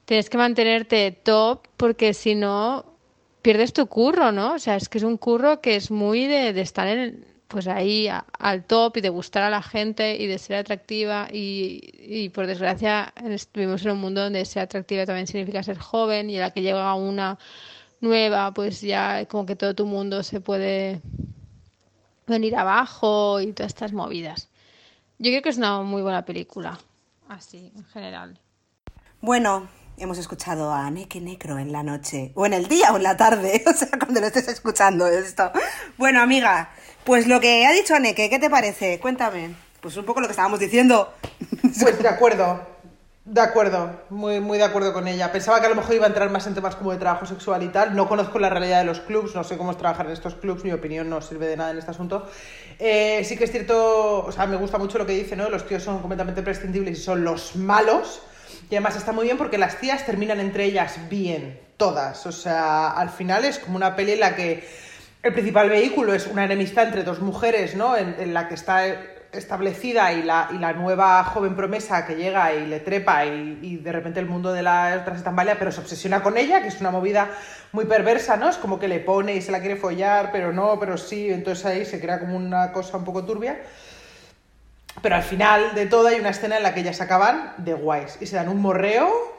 [0.08, 2.86] tienes que mantenerte top porque si no
[3.42, 4.54] pierdes tu curro, ¿no?
[4.54, 8.08] O sea, es que es un curro que es muy de, estar en, pues ahí
[8.08, 12.30] a- al top y de gustar a la gente y de ser atractiva y, y
[12.30, 13.14] por desgracia
[13.54, 16.62] vivimos en un mundo donde ser atractiva también significa ser joven y a la que
[16.62, 17.38] llega una
[18.00, 21.02] nueva pues ya como que todo tu mundo se puede
[22.28, 24.48] venir abajo y todas estas movidas.
[25.20, 26.78] Yo creo que es una muy buena película,
[27.28, 28.40] así, en general.
[29.20, 33.04] Bueno, hemos escuchado a Neke Necro en la noche, o en el día o en
[33.04, 35.52] la tarde, o sea, cuando lo estés escuchando esto.
[35.98, 36.70] Bueno, amiga,
[37.04, 39.00] pues lo que ha dicho Neke, ¿qué te parece?
[39.00, 39.56] Cuéntame.
[39.82, 41.14] Pues un poco lo que estábamos diciendo.
[41.80, 42.78] Pues de acuerdo.
[43.24, 45.32] De acuerdo, muy, muy de acuerdo con ella.
[45.32, 47.62] Pensaba que a lo mejor iba a entrar más en temas como de trabajo sexual
[47.62, 47.94] y tal.
[47.94, 50.64] No conozco la realidad de los clubs, no sé cómo es trabajar en estos clubs,
[50.64, 52.26] mi opinión no sirve de nada en este asunto.
[52.80, 55.50] Eh, sí que es cierto, o sea, me gusta mucho lo que dice, ¿no?
[55.50, 58.22] Los tíos son completamente prescindibles y son los malos.
[58.70, 62.26] Y además está muy bien porque las tías terminan entre ellas bien, todas.
[62.26, 64.68] O sea, al final es como una peli en la que
[65.24, 67.96] el principal vehículo es una enemistad entre dos mujeres, ¿no?
[67.96, 68.86] En, la que está
[69.32, 73.92] establecida y la, y la nueva joven promesa que llega y le trepa y, de
[73.92, 76.80] repente el mundo de las otras se tambalea, pero se obsesiona con ella, que es
[76.82, 77.30] una movida
[77.72, 78.50] muy perversa, ¿no?
[78.50, 81.66] Es como que le pone y se la quiere follar, pero no, pero sí, entonces
[81.66, 83.60] ahí se crea como una cosa un poco turbia.
[85.02, 88.18] Pero al final de todo hay una escena en la que ellas acaban de guays
[88.20, 89.38] y se dan un morreo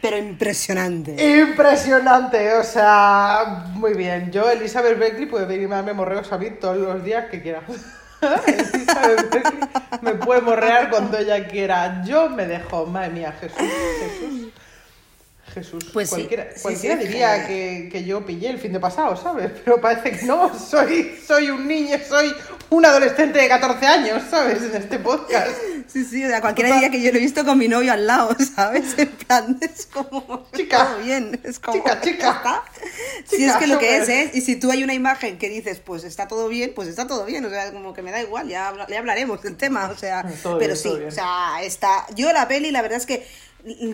[0.00, 1.40] pero impresionante.
[1.40, 4.30] Impresionante, o sea, muy bien.
[4.30, 7.62] Yo, Elizabeth Beckley, puede venirme a darme morreos a mí todos los días que quiera.
[8.46, 9.68] Elizabeth Beckley
[10.02, 12.02] me puede morrear cuando ella quiera.
[12.04, 14.52] Yo me dejo, madre mía, Jesús, Jesús.
[15.58, 19.16] Jesús, Pues cualquiera, sí, cualquiera sí, diría que- que, yo pillé el fin de pasado,
[19.16, 19.50] ¿sabes?
[19.64, 22.32] Pero parece que no, soy, soy un niño, soy
[22.70, 24.62] un adolescente de 14 años, ¿sabes?
[24.62, 25.50] En este podcast.
[25.86, 28.06] Sí, sí, o sea, cualquiera diría que yo lo he visto con mi novio al
[28.06, 28.94] lado, ¿sabes?
[28.98, 30.46] En plan, es como...
[30.54, 30.84] Chica.
[30.84, 31.78] Todo bien, es como...
[31.78, 32.30] Chica, chica.
[32.30, 32.62] está.
[33.26, 34.26] Sí, es que lo que es, súper.
[34.26, 34.30] ¿eh?
[34.34, 37.24] Y si tú hay una imagen que dices, pues está todo bien, pues está todo
[37.24, 40.24] bien, o sea, como que me da igual, ya ya hablaremos del tema, o sea...
[40.42, 42.06] Todo pero bien, sí, o sea, está...
[42.14, 43.26] Yo la peli, la verdad es que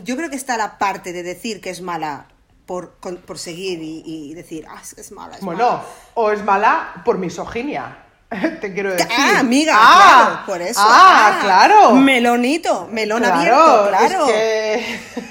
[0.05, 2.27] yo creo que está la parte de decir que es mala
[2.67, 5.83] por, con- por seguir y, y decir, ah, es es mala, es Bueno, mala.
[6.15, 7.99] o es mala por misoginia.
[8.61, 9.07] Te quiero decir.
[9.17, 10.81] Ah, amiga, Ah, claro, por eso.
[10.83, 11.93] Ah, claro.
[11.93, 14.27] Melonito, melón abierto, claro.
[14.29, 14.33] Es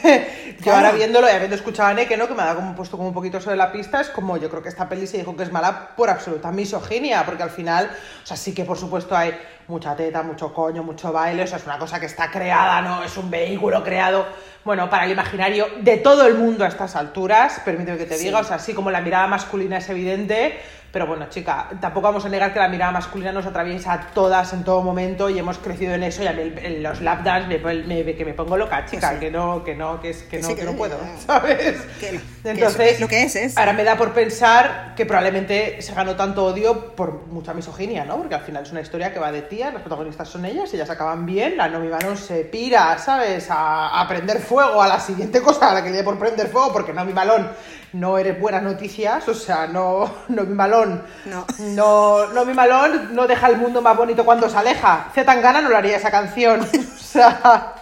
[0.01, 0.87] que yo Claro.
[0.87, 2.27] ahora viéndolo y habiendo escuchado a Neke, ¿no?
[2.27, 4.61] Que me ha como puesto como un poquito sobre la pista, es como yo creo
[4.61, 7.89] que esta peli se dijo que es mala por absoluta misoginia, porque al final,
[8.23, 9.33] o sea, sí que por supuesto hay
[9.67, 13.03] mucha teta, mucho coño, mucho baile, o sea, es una cosa que está creada, ¿no?
[13.03, 14.25] Es un vehículo creado,
[14.65, 18.39] bueno, para el imaginario de todo el mundo a estas alturas, permíteme que te diga,
[18.39, 20.59] o sea, sí como la mirada masculina es evidente,
[20.93, 24.53] pero bueno, chica, tampoco vamos a negar que la mirada masculina nos atraviesa a todas
[24.53, 27.47] en todo momento y hemos crecido en eso y a mí el- los lap dance
[27.47, 27.57] me,
[28.03, 29.19] me- que me pongo loca, chica, sí.
[29.19, 31.21] que no, que no, que, es, que, Que no, sí, que que no puedo, que-
[31.25, 31.81] ¿sabes?
[31.99, 33.57] que no, que Entonces, es lo que es, es.
[33.57, 38.17] ahora me da por pensar que probablemente se ganó tanto odio por mucha misoginia, ¿no?
[38.17, 40.91] Porque al final es una historia que va de tías, las protagonistas son ellas, ellas
[40.91, 43.49] acaban bien, la Nomi Malone se pira, ¿sabes?
[43.49, 46.49] A, a prender fuego a la siguiente cosa a la que le dé por prender
[46.49, 47.47] fuego, porque Nomi Malone
[47.93, 51.45] no eres buenas noticias, o sea, no, Nomi Malone No.
[51.59, 55.09] no, Nomi Malone no deja el mundo más bonito cuando se aleja.
[55.13, 56.67] Z Tangana no le haría esa canción.
[57.03, 57.75] O sea,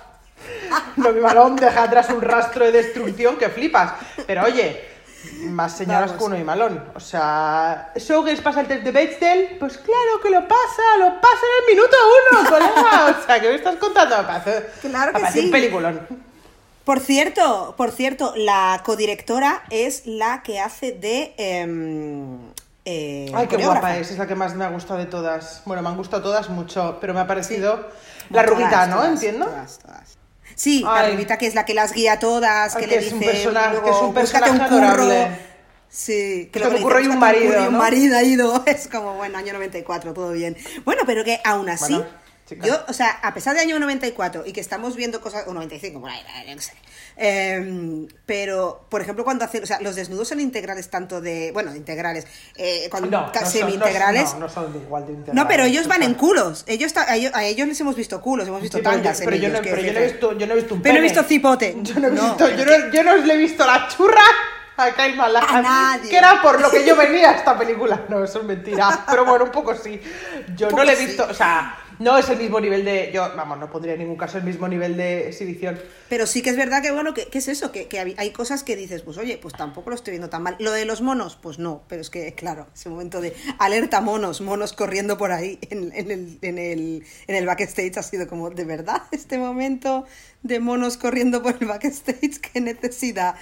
[0.97, 3.93] Nomi Malone deja atrás un rastro de destrucción que flipas.
[4.27, 4.83] Pero oye,
[5.43, 6.81] más señoras que uno y Malone.
[6.93, 9.57] O sea, ¿Showgirls pasa el test de Bechdel?
[9.57, 11.95] Pues claro que lo pasa, lo pasa en el minuto
[12.31, 13.17] uno, colega.
[13.21, 14.17] O sea, ¿qué me estás contando?
[14.17, 15.45] Me parece, Claro que me parece sí.
[15.45, 16.30] un peliculón.
[16.91, 22.37] Por cierto, por cierto, la codirectora es la que hace de em,
[22.83, 25.61] eh, Ay, qué guapa es, es la que más me ha gustado de todas.
[25.63, 28.25] Bueno, me han gustado todas mucho, pero me ha parecido Sí.
[28.31, 28.95] la Todas, rubita, ¿no?
[28.97, 29.45] todas, Entiendo.
[29.45, 29.79] todas.
[30.53, 33.19] Sí, la rubita que es la que las guía todas, Ay, que que le un
[33.21, 33.45] dice que es
[33.95, 34.85] un "Búscate personaje curro".
[34.85, 35.37] adorable.
[35.87, 37.79] Sí, Que le ocurre un "Búscate marido, un ¿no?
[37.79, 38.63] marido ha ido.
[38.65, 40.57] Es como, bueno, año 94, todo bien.
[40.83, 42.09] Bueno, pero que aún así, Bueno,
[42.55, 42.67] chica.
[42.67, 45.99] yo, o sea, a pesar de año 94 y que estamos viendo cosas, o 95,
[45.99, 46.21] por ahí,
[46.55, 46.73] no sé.
[47.17, 51.75] Em, pero, por ejemplo, cuando hacen, o sea, los desnudos son integrales tanto de, bueno,
[51.75, 54.33] integrales, eh, cuando No, ca- no son- semi-integrales.
[54.33, 55.35] No, no son igual de integrales.
[55.43, 56.63] No, pero ellos van en culos.
[56.67, 59.19] Ellos a, ellos, a ellos les hemos visto culos, hemos visto Sí, pero yo, tangas
[59.19, 60.73] en pero yo ellos, no, quiero pero yo no he visto, yo no he visto
[60.75, 61.77] un Pero no he visto cipote.
[61.81, 64.21] Yo no he visto, yo no, yo no le he visto la churra
[64.77, 66.09] a Kyle Malahan, A nadie.
[66.09, 68.05] que era por lo que yo venía a esta película.
[68.09, 70.01] No, eso es mentira, pero bueno, un poco sí.
[70.55, 71.05] Yo Un no le he sí.
[71.07, 74.17] visto, o sea, no es el mismo nivel de, yo, vamos, no pondría en ningún
[74.17, 75.79] caso el mismo nivel de exhibición.
[76.09, 78.63] Pero sí que es verdad que, bueno, que, que es eso, que, que hay- cosas
[78.63, 80.55] que dices, pues oye, pues tampoco lo estoy viendo tan mal.
[80.59, 84.41] Lo de los monos, pues no, pero es que, claro, ese momento de alerta monos,
[84.41, 88.49] monos corriendo por ahí en, en el, en, el, en el backstage ha sido como,
[88.49, 90.05] ¿de verdad este momento
[90.43, 92.39] de monos corriendo por el backstage?
[92.41, 93.35] ¿Qué necesidad?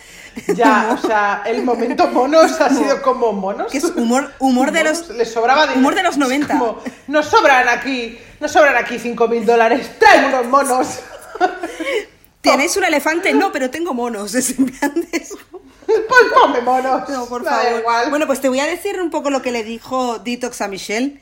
[0.55, 3.71] Ya, o sea, el momento monos ha sido como monos.
[3.71, 5.79] Que es humor- humor de los- Les sobraba dinero.
[5.79, 6.47] humor de los Es 90.
[6.57, 10.99] como, nos sobran aquí, nos sobran aquí 5 mil dólares, trae unos monos.
[12.41, 13.33] ¿Tienes un elefante?
[13.33, 14.33] No, pero tengo monos.
[14.35, 14.55] Es.
[14.55, 17.09] Pues ponme monos.
[17.09, 17.79] No, por da favor.
[17.79, 18.09] igual.
[18.09, 21.19] Bueno, pues te voy a decir un poco lo que le dijo Detox a Michelle,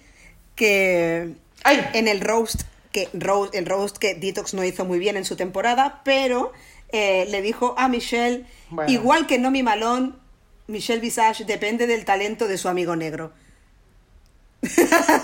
[0.56, 1.88] que, ¡Ay!
[1.94, 2.62] en el roast
[2.92, 6.52] que ro- el roast que Detox no hizo muy bien en su temporada, pero
[6.90, 8.92] eh, le dijo a Michelle, Bueno.
[8.92, 10.14] igual que Nomi Malone,
[10.68, 13.32] Michelle Visage depende del talento de su amigo negro.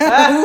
[0.01, 0.39] Ah.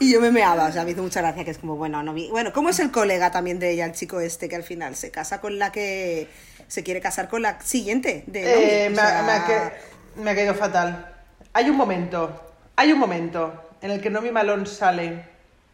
[0.00, 2.14] Y yo me meaba, o sea, me hizo mucha gracia que es como, bueno, no
[2.14, 4.94] vi- Bueno, ¿cómo es el colega también de ella, el chico este, que al final
[4.96, 6.28] se casa con la que
[6.68, 8.86] se quiere casar con la siguiente de?
[8.86, 11.14] Eh, me, sea, me ha que- me ha caído fatal.
[11.52, 15.24] Hay un momento, hay un momento en el que Nomi Malone sale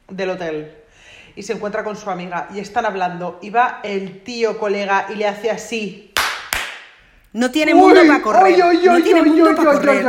[0.08, 0.74] del hotel
[1.36, 5.16] y se encuentra con su amiga y están hablando y va el tío colega y
[5.16, 6.13] le hace así.
[7.34, 8.58] No tiene mundo para correr.
[8.58, 10.06] no tiene mundo para correr.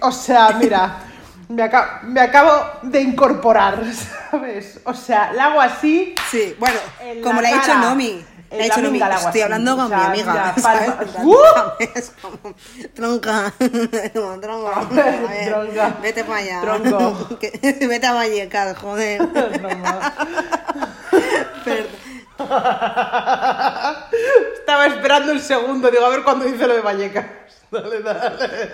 [0.00, 0.98] O sea, mira,
[1.48, 3.82] me, aca- me acabo de incorporar,
[4.30, 4.78] ¿sabes?
[4.84, 6.14] O sea, la hago así.
[6.30, 7.76] Sí, bueno, En como la ha cara.
[7.80, 8.22] Nomi.
[8.48, 10.54] Le ha la dicho Nomi, la estoy así, hablando o con sea, mi amiga.
[12.94, 13.52] tronca,
[14.40, 14.82] tronca,
[16.02, 16.60] vete para allá.
[16.60, 17.28] Tronco.
[17.62, 19.26] Vete a Vallecas, joder.
[21.64, 21.90] Perdón.
[25.16, 27.24] Esperando el segundo, digo, a ver cuándo dice lo de Vallecas.
[27.70, 28.70] Dale, dale.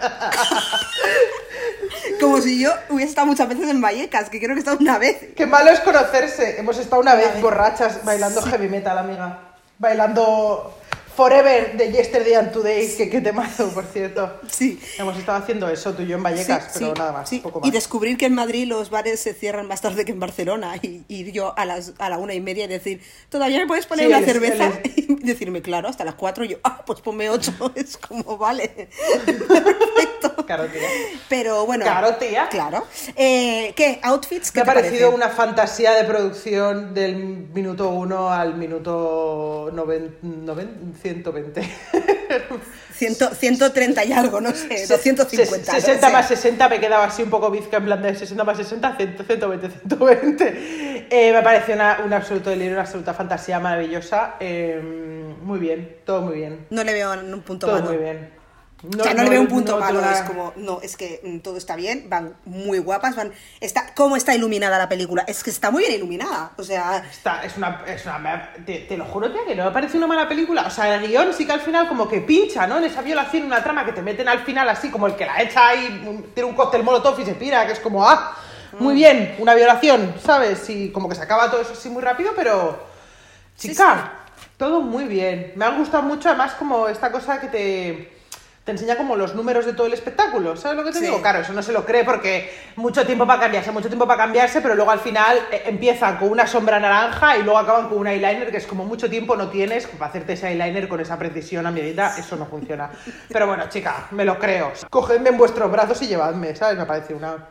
[2.20, 4.98] Como si yo hubiese estado muchas veces en Vallecas, que creo que he estado una
[4.98, 5.28] vez.
[5.36, 6.58] Qué malo es conocerse.
[6.58, 9.38] Hemos estado una vez borrachas bailando heavy metal, amiga.
[9.78, 10.78] Bailando
[11.16, 14.40] Forever de Yesterday and Today, que qué temazo, por cierto.
[14.50, 14.80] Sí.
[14.98, 17.38] Hemos estado haciendo eso tú y yo en Vallecas, Sí, pero sí, nada más, sí.
[17.40, 17.68] poco más.
[17.68, 20.76] Y descubrir que en Madrid los bares se cierran más tarde que en Barcelona.
[20.80, 23.86] Y, y yo a, las, a la una y media y decir, ¿todavía me puedes
[23.86, 24.72] poner una cerveza?
[25.22, 26.44] Y decirme, claro, hasta las cuatro.
[26.44, 27.52] Y yo, ah, pues ponme ocho.
[27.74, 28.88] Es como, vale.
[30.22, 30.46] Perfecto.
[30.46, 30.88] Claro, tía.
[31.28, 31.84] Pero bueno.
[31.84, 32.48] Claro, tía.
[32.48, 32.86] Claro.
[33.16, 34.00] Eh, ¿Qué?
[34.02, 34.50] ¿Outfits?
[34.52, 35.14] ¿Qué Me ha te parecido parecen?
[35.14, 41.62] una fantasía de producción del minuto 1 al minuto noven- noven- 120.
[42.94, 45.64] Ciento- 130 y algo, no sé, 250.
[45.64, 46.12] Se- no 60 sé.
[46.12, 49.16] más 60 me quedaba así un poco bizca en plan de 60 más 60, 100,
[49.26, 51.06] 120, 120.
[51.10, 54.34] Eh, me pareció una, un absoluto delirio, una absoluta fantasía maravillosa.
[54.40, 54.80] Eh,
[55.42, 56.66] muy bien, todo muy bien.
[56.70, 57.90] No le veo un punto todo malo.
[57.92, 58.41] muy bien.
[58.88, 61.38] O sea, no, le veo un punto no malo, es como, no, es que mm,
[61.38, 65.24] todo está bien, van muy guapas, van, está, ¿cómo está iluminada la película?
[65.26, 68.96] Es que está muy bien iluminada, o sea, Está, es una, es una te, te
[68.96, 70.64] lo juro, tía, que no me parece una mala película.
[70.66, 72.78] O sea, el guion sí que al final como que pincha, ¿no?
[72.78, 75.40] En esa violación, una trama que te meten al final así, como el que la
[75.42, 78.36] echa ahí, tiene un cóctel molotov y se pira, que es como, ah,
[78.78, 80.68] muy bien, una violación, ¿sabes?
[80.70, 82.82] Y como que se acaba todo eso así muy rápido, pero,
[83.56, 84.12] chica,
[84.56, 85.52] todo muy bien.
[85.56, 88.21] Me ha gustado mucho además como esta cosa que te...
[88.64, 91.06] Te enseña como los números de todo el espectáculo, ¿sabes lo que te Sí.
[91.06, 91.20] digo?
[91.20, 94.60] Claro, eso no se lo cree porque mucho tiempo para cambiarse, mucho tiempo para cambiarse,
[94.60, 98.06] pero luego al final eh, empiezan con una sombra naranja y luego acaban con un
[98.06, 101.66] eyeliner que es como mucho tiempo no tienes para hacerte ese eyeliner con esa precisión
[101.66, 102.88] a medida, eso no funciona.
[103.28, 104.70] Pero bueno, chica, me lo creo.
[104.88, 106.78] Cogedme en vuestros brazos y llevadme, ¿sabes?
[106.78, 107.48] Me parece una,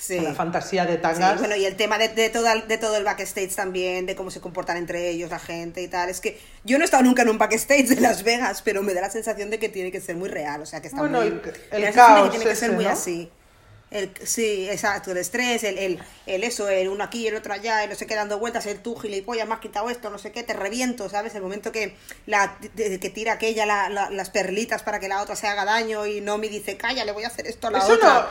[0.00, 0.18] sí.
[0.18, 1.38] una fantasía de Sí, tangas.
[1.38, 4.40] bueno, y el tema de, de, toda- de todo el backstage también, de cómo se
[4.40, 6.08] comportan entre ellos, la gente y tal.
[6.10, 8.94] Es que yo no he estado nunca en un backstage de Las Vegas, pero me
[8.94, 11.18] da la sensación de que tiene que ser muy real, o sea, que está Bueno,
[11.18, 11.28] muy...
[11.28, 12.90] el- el me la caos que tiene que ser muy ¿no?
[12.90, 13.30] así.
[13.90, 17.84] El, sí, exacto, el estrés, el, el, el eso, el uno aquí, el otro allá,
[17.84, 20.32] y no sé qué, dando vueltas, el tú, gilipollas, me has quitado esto, no sé
[20.32, 21.32] qué, te reviento, ¿sabes?
[21.36, 21.94] El momento que,
[22.26, 26.06] la, que tira aquella la- la- las perlitas para que la otra se haga daño
[26.06, 28.14] y Nomi dice, calla, le voy a hacer esto a la Eso otra.
[28.14, 28.26] no...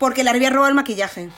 [0.00, 1.28] Porque le había robado el maquillaje.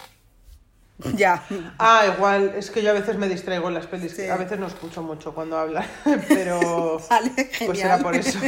[1.16, 1.42] ya.
[1.80, 4.28] Ah, igual, es que yo a veces me distraigo en las pelis, Sí.
[4.28, 5.84] a veces no escucho mucho cuando hablan,
[6.28, 8.38] pero Vale, pues era por eso.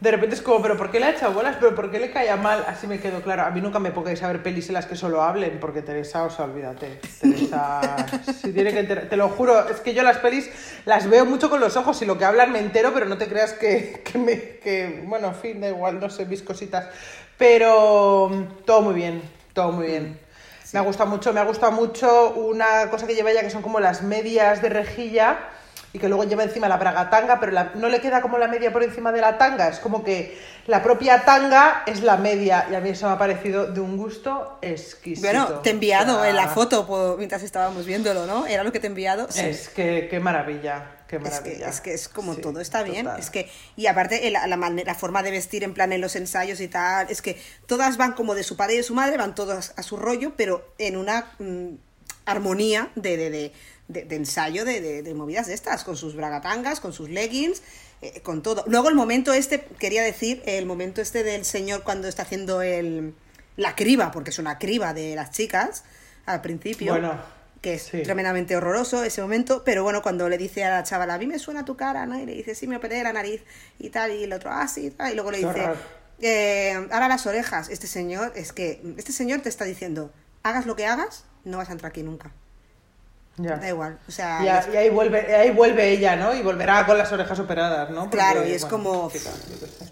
[0.00, 1.56] De repente es como, pero ¿por qué le ha echado bolas?
[1.60, 2.64] ¿Pero por qué le caía mal?
[2.66, 3.42] Así me quedo claro.
[3.42, 6.22] A mí nunca me pongáis a ver pelis en las que solo hablen, porque Teresa,
[6.22, 6.98] o sea, olvídate.
[7.20, 8.06] Teresa,
[8.40, 10.48] si tiene que enter- te lo juro, es que yo las pelis
[10.86, 13.26] las veo mucho con los ojos y lo que hablan me entero, pero no te
[13.28, 16.86] creas que, que me, que, bueno, en fin, da igual, no sé, mis cositas.
[17.36, 19.20] Pero todo muy bien,
[19.52, 20.18] todo muy bien.
[20.72, 23.62] Me ha gustado mucho, me ha gustado mucho una cosa que lleva ella que son
[23.62, 25.38] como las medias de rejilla
[25.92, 28.72] y que luego lleva encima la bragatanga, pero la- no le queda como la media
[28.72, 32.74] por encima de la tanga, es como que la propia tanga es la media y
[32.74, 35.26] a mí eso me ha parecido de un gusto exquisito.
[35.26, 38.46] Bueno, te he enviado O sea, en la foto mientras estábamos viéndolo, ¿no?
[38.46, 39.26] Era lo que te he enviado.
[39.30, 39.40] Sí.
[39.44, 40.86] Es que qué maravilla,
[41.18, 43.06] qué Es que, es que es como Sí, todo está bien.
[43.18, 46.60] Es que, y aparte la, manera, la forma de vestir en plan en los ensayos
[46.60, 49.34] y tal, es que todas van como de su padre y de su madre, van
[49.34, 51.68] todas a su rollo, pero en una mm,
[52.26, 53.52] armonía de, de, de,
[53.88, 57.62] de- de ensayo de, de- de movidas de estas, con sus bragatangas, con sus leggings,
[58.00, 58.64] eh, con todo.
[58.66, 63.14] Luego el momento este, quería decir, el momento este del señor cuando está haciendo el,
[63.56, 65.84] la criba, porque es una criba de las chicas
[66.24, 67.20] al principio Bueno,
[67.62, 68.02] que es sí.
[68.02, 71.38] tremendamente horroroso ese momento, pero bueno, cuando le dice a la chavala, a mí me
[71.38, 72.18] suena tu cara, ¿no?
[72.18, 73.42] Y le dice, sí, me operé la nariz
[73.78, 75.70] y tal, y el otro, ah, sí, tal, y luego le Qué dice.
[76.20, 77.68] Eh, ahora las orejas.
[77.68, 81.68] Este señor, es que este señor te está diciendo, hagas lo que hagas, no vas
[81.68, 82.32] a entrar aquí nunca.
[83.38, 83.56] Ya.
[83.56, 83.98] Da igual.
[84.06, 86.34] O sea, Y, a- y ahí, vuelve, ahí vuelve ella, ¿no?
[86.34, 88.02] Y volverá con las orejas operadas, ¿no?
[88.02, 89.10] Porque, Claro, y es como-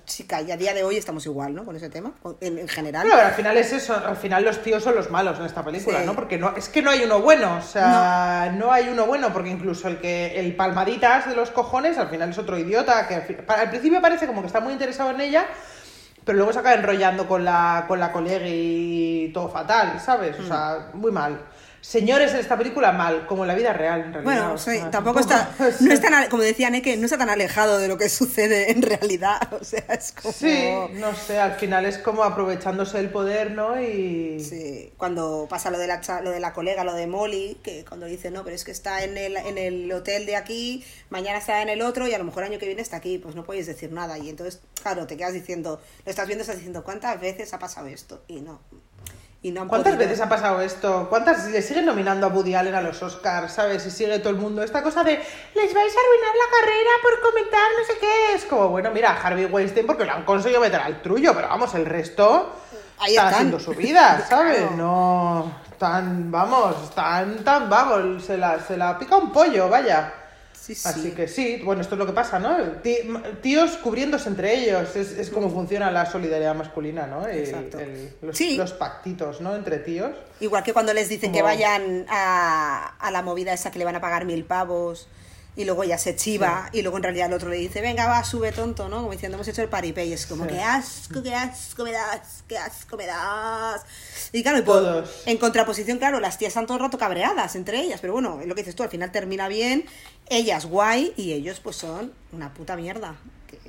[0.04, 1.64] chica, y a día de hoy estamos igual, ¿no?
[1.64, 3.06] Con ese tema, en, en general.
[3.06, 6.00] Claro, al final es eso, al final los tíos son los malos en esta película,
[6.00, 6.06] Sí.
[6.06, 6.14] ¿no?
[6.14, 8.72] Porque no, es que no hay uno bueno, o sea, no.
[8.72, 12.38] hay uno bueno, porque incluso el que, el palmaditas de los cojones, al final es
[12.38, 15.46] otro idiota, que al, al principio parece como que está muy interesado en ella,
[16.24, 20.38] pero luego se acaba enrollando con la, con la colega y todo fatal, ¿sabes?
[20.38, 20.42] Mm.
[20.44, 21.40] O sea, muy mal.
[21.80, 24.22] Señores en esta película, mal, como en la vida real, en realidad.
[24.22, 27.30] Bueno, o sí, sea, tampoco está, no es tan, como decía Neke, no está tan
[27.30, 30.32] alejado de lo que sucede en realidad, o sea, es como...
[30.32, 33.80] Sí, no sé, al final es como aprovechándose del poder, ¿no?
[33.80, 34.40] Y...
[34.40, 38.06] Sí, cuando pasa lo de, la, lo de la colega, lo de Molly, que cuando
[38.06, 41.62] dice, no, pero es que está en el, en el hotel de aquí, mañana está
[41.62, 43.66] en el otro y a lo mejor año que viene está aquí, pues no puedes
[43.66, 44.18] decir nada.
[44.18, 47.86] Y entonces, claro, te quedas diciendo, lo estás viendo, estás diciendo, ¿cuántas veces ha pasado
[47.86, 48.22] esto?
[48.28, 48.60] Y no.
[49.42, 50.08] Y no han ¿Cuántas podido.
[50.10, 51.06] veces ha pasado esto?
[51.08, 53.86] ¿Cuántas le siguen nominando a Woody Allen a los Oscars, sabes?
[53.86, 57.20] Y sigue todo el mundo esta cosa de les vais a arruinar la carrera por
[57.32, 58.34] comentar no sé qué.
[58.34, 61.74] Es como, bueno, mira, Harvey Weinstein porque lo han conseguido meter al trullo, pero vamos,
[61.74, 62.54] el resto
[62.98, 63.34] Ahí está están.
[63.34, 64.58] haciendo su vida, ¿sabes?
[64.58, 64.76] Claro.
[64.76, 70.12] No, tan, vamos, tan, tan, vamos, se la, se la pica un pollo, vaya.
[70.74, 70.88] Sí, sí.
[70.88, 72.56] Así que sí, bueno, esto es lo que pasa, ¿no?
[72.82, 72.98] Tí-
[73.42, 77.26] Tíos cubriéndose entre ellos, es, es como funciona la solidaridad masculina, ¿no?
[77.26, 77.78] Exacto.
[77.80, 78.56] el- los, Sí.
[78.56, 79.56] los pactitos, ¿no?
[79.56, 80.12] Entre tíos.
[80.40, 83.96] Igual que cuando les dicen que vayan a, a la movida esa que le van
[83.96, 85.08] a pagar mil pavos
[85.56, 88.22] y luego ella se chiva y luego en realidad el otro le dice, venga, va,
[88.24, 88.98] sube tonto, ¿no?
[88.98, 90.50] Como diciendo, hemos hecho el paripé y es como, Sí.
[90.50, 93.82] qué asco, qué asco me das, qué asco me das.
[94.32, 97.80] Y claro, y por- en contraposición, claro, las tías están todo el rato cabreadas entre
[97.80, 99.84] ellas, pero bueno, es lo que dices tú, al final termina bien,
[100.28, 103.16] ellas guay y ellos pues son una puta mierda.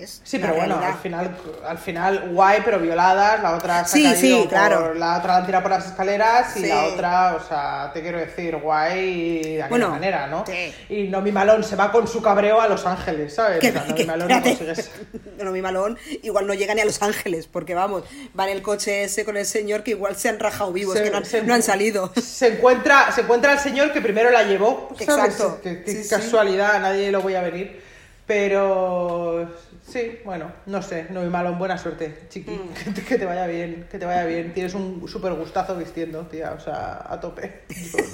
[0.01, 1.35] Es Sí, pero bueno, al final,
[1.67, 4.93] al final guay, pero violadas, la otra se Sí, ha caído sí, por- claro.
[4.95, 6.67] la otra la han tirado por las escaleras y Sí.
[6.69, 10.43] la otra, o sea, te quiero decir, guay de Bueno, manera, ¿no?
[10.47, 10.73] sí.
[10.89, 13.59] Y Nomi Malone se va con su cabreo a Los Ángeles, ¿sabes?
[13.59, 14.89] Que, O sea, Nomi que- Malone no espérate, consigue
[15.21, 18.03] ser- no, mi malón igual no llega ni a Los Ángeles, porque vamos,
[18.39, 21.03] va en el coche ese con el señor que igual se han rajado vivos, Se-
[21.03, 22.11] que no han, se- no han salido.
[22.19, 25.35] Se encuentra, se encuentra el señor que primero la llevó, ¿sabes?
[25.35, 25.59] Exacto.
[25.61, 27.81] Qué, qué casualidad, nadie lo voy a venir.
[28.25, 29.47] Pero
[29.91, 32.73] sí, bueno, no sé, no muy malo, buena suerte, chiqui, Mm.
[32.85, 34.53] que, te, que te vaya bien, que te vaya bien.
[34.53, 37.63] Tienes un súper gustazo vistiendo, tía, o sea, a tope.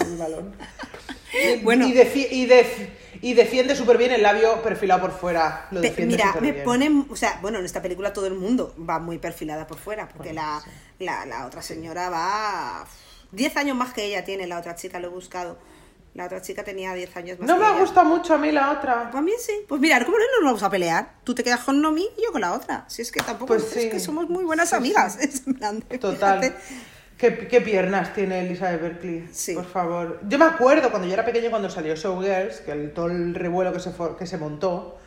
[0.10, 0.56] No malón.
[1.34, 1.86] Y- Bueno.
[1.86, 2.90] y, defi- y, def-
[3.22, 5.68] y defiende súper bien el labio perfilado por fuera.
[5.72, 6.64] Lo defiende Mira, me bien.
[6.64, 10.08] ponen, o sea, bueno, en esta película todo el mundo va muy perfilada por fuera,
[10.08, 10.62] porque la,
[11.00, 12.88] la, la otra señora va
[13.34, 15.58] 10 años más que ella tiene, la otra chica, lo he buscado.
[16.18, 17.80] La otra chica tenía 10 años más No que me ella.
[17.80, 19.12] gusta mucho a mí la otra.
[19.14, 19.54] A mí sí.
[19.68, 21.12] Pues mira, ¿cómo no nos vamos a pelear?
[21.24, 22.86] Tú te quedas con Nomi y yo con la otra.
[22.88, 23.90] Si es que tampoco Pues es sí.
[23.90, 25.18] que somos muy buenas Sí, amigas.
[25.22, 26.40] Es en plan de, Total.
[26.42, 26.58] fíjate.
[27.18, 29.28] ¿Qué, qué piernas tiene Elizabeth Berkley?
[29.32, 29.54] Sí.
[29.54, 30.20] Por favor.
[30.28, 33.72] Yo me acuerdo cuando yo era pequeño, cuando salió Showgirls, que el, todo el revuelo
[33.72, 34.98] que se, for- que se montó.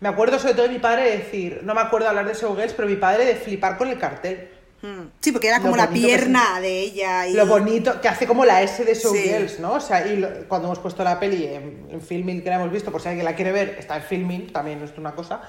[0.00, 2.86] Me acuerdo sobre todo de mi padre decir, no me acuerdo hablar de Showgirls, pero
[2.86, 4.48] mi padre de flipar con el cartel.
[4.82, 5.08] Mm.
[5.20, 7.26] Sí, porque era Lo como la bonito que pierna de ella.
[7.26, 7.32] Y...
[7.32, 9.62] Lo bonito, que hace como la S de Showgirls, Sí.
[9.62, 9.72] ¿no?
[9.72, 12.70] O sea, y lo- cuando hemos puesto la peli en, en Filming, que la hemos
[12.70, 15.40] visto, por si alguien la quiere ver, está en Filming, también es una cosa.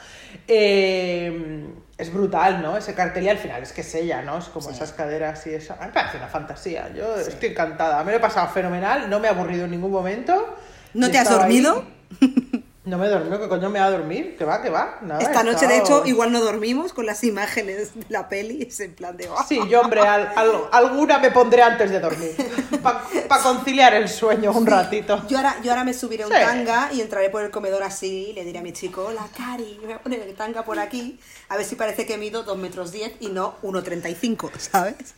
[0.47, 1.65] eh,
[1.97, 2.77] es brutal, ¿no?
[2.77, 4.37] Ese cartel y al final es que es ella, ¿no?
[4.37, 4.75] Es como Sí.
[4.75, 5.73] esas caderas y eso.
[5.73, 6.91] A mí me parece una fantasía.
[6.95, 8.03] Yo estoy encantada.
[8.03, 10.55] Me lo he pasado fenomenal, no me he aburrido en ningún momento.
[10.93, 11.63] ¿No te has estado ahí.
[12.87, 14.37] No me dormido, ¿qué coño me va a dormir?
[14.37, 14.99] Que va, que va.
[15.01, 18.61] Nada, Esta he noche, de hecho, igual no dormimos con las imágenes de la peli.
[18.63, 19.27] Es en plan de.
[19.27, 19.35] "Oh".
[19.45, 22.33] Sí, yo, hombre, al- al- alguna me pondré antes de dormir.
[22.81, 25.21] Para conciliar el sueño un ratito.
[25.27, 26.39] Yo ahora, yo ahora me subiré a un Sí.
[26.39, 29.77] tanga y entraré por el comedor así y le diré a mi chico, hola Cari,
[29.81, 31.19] me voy a poner el tanga por aquí,
[31.49, 34.95] a ver si parece que mido 2 metros 10 y no 1,35, ¿sabes?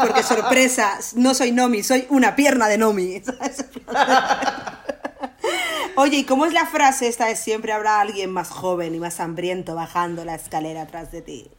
[0.00, 3.22] Porque sorpresa, no soy Nomi, soy una pierna de Nomi.
[3.22, 3.64] ¿sabes?
[5.96, 9.18] Oye, ¿y cómo es la frase esta de siempre habrá alguien más joven y más
[9.20, 11.50] hambriento bajando la escalera atrás de ti?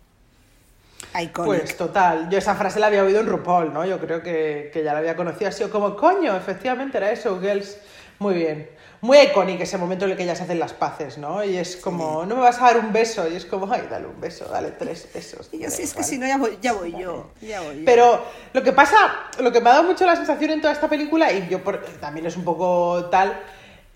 [1.19, 1.33] Iconic.
[1.61, 3.85] Pues total, yo esa frase la había oído en RuPaul, ¿no?
[3.85, 7.39] Yo creo que, que ya la había conocido, ha sido como, coño, efectivamente era eso,
[7.39, 7.77] Girls.
[8.19, 8.69] Muy bien.
[8.99, 11.43] Muy icónico ese momento en el que ellas hacen las paces, ¿no?
[11.43, 14.07] Y es como, no me vas a dar un beso, y es como, ay, dale
[14.07, 15.49] un beso, dale tres besos.
[15.51, 16.03] y yo, sí, da es que igual".
[16.05, 17.29] si no, ya voy, ya voy yo.
[17.41, 17.83] Ya voy.
[17.85, 18.23] Pero
[18.53, 18.95] lo que pasa,
[19.39, 21.79] lo que me ha dado mucho la sensación en toda esta película, y yo por-
[22.01, 23.39] también es un poco tal,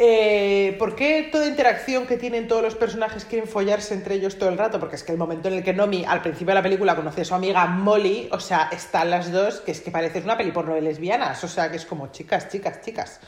[0.03, 4.49] eh, ¿por qué toda interacción que tienen todos los personajes quieren follarse entre ellos todo
[4.49, 4.79] el rato?
[4.79, 7.21] Porque es que el momento en el que Nomi al principio de la película conoce
[7.21, 10.51] a su amiga Molly, o sea, están las dos, que es que parece una peli
[10.51, 13.19] porno de lesbianas, o sea, que es como chicas, chicas, chicas,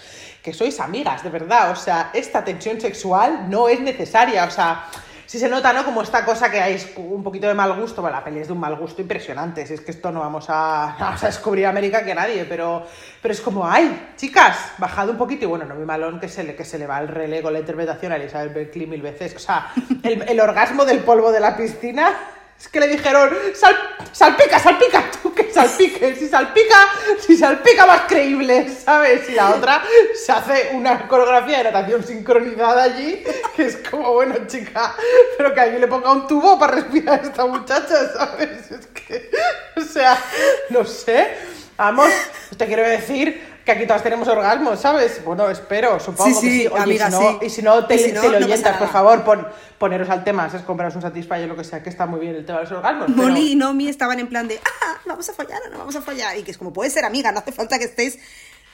[0.41, 4.87] que sois amigas, de verdad, o sea, esta tensión sexual no es necesaria, o sea...
[5.33, 5.83] sí se nota, ¿no?
[5.83, 8.03] Como esta cosa que hay un poquito de mal gusto.
[8.03, 9.65] Bueno, la peli es de un mal gusto impresionante.
[9.65, 12.85] Si es que esto no vamos a, vamos a descubrir América que nadie, pero,
[13.19, 15.45] pero es como, ay, chicas, bajad un poquito.
[15.45, 17.57] Y bueno, no mi malón que se le, que se le va el relego, la
[17.57, 19.35] interpretación a Elizabeth Berkley mil veces.
[19.35, 19.71] O sea,
[20.03, 22.13] el, el orgasmo del polvo de la piscina.
[22.59, 23.75] Es que le dijeron, Sal,
[24.11, 26.75] salpica, salpica, tú que salpique, si salpica,
[27.19, 29.29] si salpica más creíble, ¿sabes?
[29.29, 29.83] Y la otra
[30.15, 33.23] se hace una coreografía de natación sincronizada allí,
[33.55, 34.95] que es como, bueno, chica,
[35.37, 38.71] pero que alguien le ponga un tubo para respirar a esta muchacha, ¿sabes?
[38.71, 39.29] Es que,
[39.75, 40.17] o sea,
[40.69, 41.35] no sé,
[41.77, 42.09] vamos,
[42.57, 45.23] te quiero decir que aquí todas tenemos orgasmos, ¿sabes?
[45.23, 46.67] Bueno, espero, supongo Sí, sí, que sí.
[46.67, 47.45] Oye, amiga, y si no, sí.
[47.45, 49.47] y si no, te, si no, teleoyentas, por favor, pon,
[49.77, 52.35] poneros al tema, es compraros un Satisfyer o lo que sea, que está muy bien
[52.35, 53.05] el tema de los orgasmos.
[53.07, 55.95] pero- Molly y Nomi estaban en plan de, ah, vamos a fallar o no vamos
[55.95, 56.37] a fallar.
[56.37, 58.19] Y que es como, puede ser amiga, no hace falta que estéis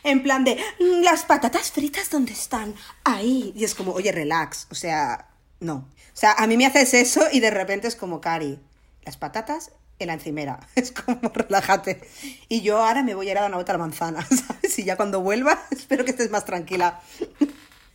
[0.03, 2.73] en plan de, "Mm, las patatas fritas, ¿dónde están?
[3.03, 3.51] Ahí.
[3.55, 4.67] Y es como, oye, relax.
[4.71, 5.27] O sea,
[5.59, 5.75] no.
[5.75, 8.59] O sea, a mí me haces eso y de repente es como, Cari,
[9.03, 10.59] las patatas en la encimera.
[10.75, 12.01] Es como, relájate.
[12.47, 14.79] Y yo ahora me voy a ir a dar una vuelta a la manzana, ¿sabes?
[14.79, 17.01] Y ya cuando vuelva, espero que estés más tranquila.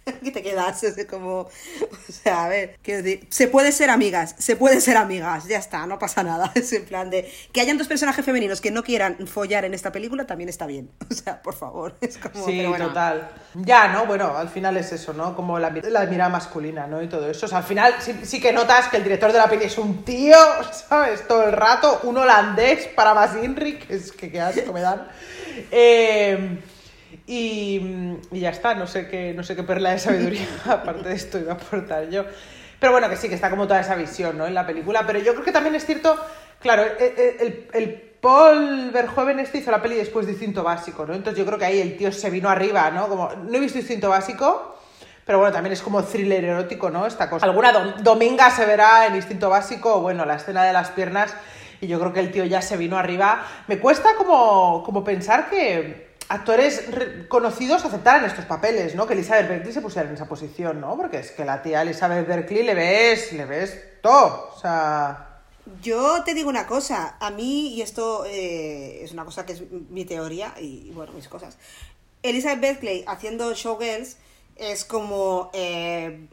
[0.06, 4.34] Aquí te quedas, es como, o sea, a ver, quiero decir, se puede ser amigas,
[4.38, 7.78] se puede ser amigas, ya está, no pasa nada, es en plan de, que hayan
[7.78, 11.40] dos personajes femeninos que no quieran follar en esta película también está bien, o sea,
[11.40, 12.88] por favor, es como, Sí, bueno.
[12.88, 13.30] total.
[13.54, 14.06] Ya, ¿no?
[14.06, 15.34] Bueno, al final es eso, ¿no?
[15.36, 17.00] Como la, la mirada masculina, ¿no?
[17.02, 17.46] Y todo eso.
[17.46, 19.78] O sea, al final sí, sí que notas que el director de la peli es
[19.78, 20.36] un tío,
[20.72, 21.26] ¿sabes?
[21.28, 25.06] Todo el rato, un holandés para más Inri, que es que qué asco me dan.
[25.70, 26.58] Eh,
[27.26, 31.14] y, y ya está, no sé qué, no sé qué perla de sabiduría, aparte de
[31.14, 32.24] esto, iba a aportar yo.
[32.78, 34.46] Pero bueno, que sí, que está como toda esa visión, ¿no?
[34.46, 35.04] En la película.
[35.06, 36.18] Pero yo creo que también es cierto,
[36.60, 41.14] claro, el, el- el Paul Verhoeven este hizo la peli después de Instinto Básico, ¿no?
[41.14, 43.08] Entonces yo creo que ahí el tío se vino arriba, ¿no?
[43.08, 44.76] Como, no he visto Instinto Básico,
[45.26, 47.06] pero bueno, también es como thriller erótico, ¿no?
[47.06, 47.46] Esta cosa.
[47.46, 51.34] Alguna dom- dominga se verá en Instinto Básico, bueno, la escena de las piernas,
[51.80, 53.42] y yo creo que el tío ya se vino arriba.
[53.66, 59.06] Me cuesta como, como pensar que actores re- conocidos aceptaran estos papeles, ¿no?
[59.06, 60.96] Que Elizabeth Berkley se pusiera en esa posición, ¿no?
[60.96, 65.30] Porque es que la tía Elizabeth Berkley le ves, le ves todo, o sea...
[65.80, 69.62] Yo te digo una cosa, a mí, y esto eh, es una cosa que es
[69.88, 71.56] mi teoría y, bueno, mis cosas.
[72.22, 74.18] Elizabeth Berkley haciendo Showgirls
[74.56, 76.26] es como eh,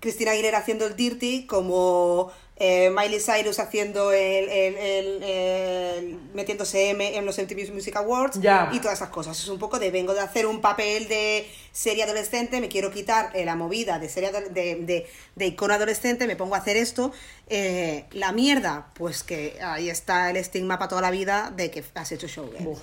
[0.00, 6.90] Cristina Aguilera haciendo el Dirty, como eh, Miley Cyrus haciendo el, el- el- el- metiéndose
[6.90, 8.38] M en los MTV Music Awards
[8.72, 9.38] y todas esas cosas.
[9.38, 13.30] Es un poco de vengo de hacer un papel de serie adolescente, me quiero quitar
[13.34, 17.12] eh, la movida de serie de, de, de icono adolescente, me pongo a hacer esto.
[17.48, 21.84] Eh, la mierda, pues que ahí está el estigma para toda la vida de que
[21.94, 22.66] has hecho showgirls.
[22.66, 22.78] Uf.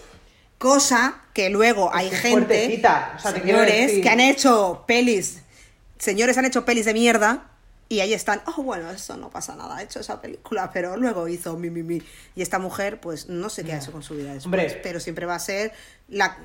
[0.59, 2.67] Cosa que luego hay es gente,
[3.17, 5.39] o sea, señores, que han hecho pelis,
[5.97, 7.49] señores han hecho pelis de mierda
[7.94, 11.28] y ahí están, oh, bueno, eso no pasa nada, ha hecho esa película, pero luego
[11.28, 12.02] hizo mi, mi, mi.
[12.36, 14.80] Y esta mujer, pues no sé qué ha hecho con su vida después, Hombre.
[14.84, 15.72] pero siempre va a ser
[16.08, 16.38] la,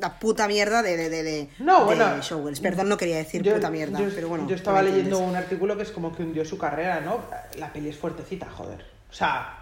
[0.00, 2.20] la puta mierda de, de, de, de, No, bueno.
[2.20, 2.60] Showgirls.
[2.60, 4.46] Perdón, no quería decir Yo- puta mierda, yo, pero bueno.
[4.48, 7.20] Yo estaba leyendo un artículo que es como que hundió su carrera, ¿no?
[7.56, 8.84] La peli es fuertecita, joder.
[9.10, 9.59] O sea,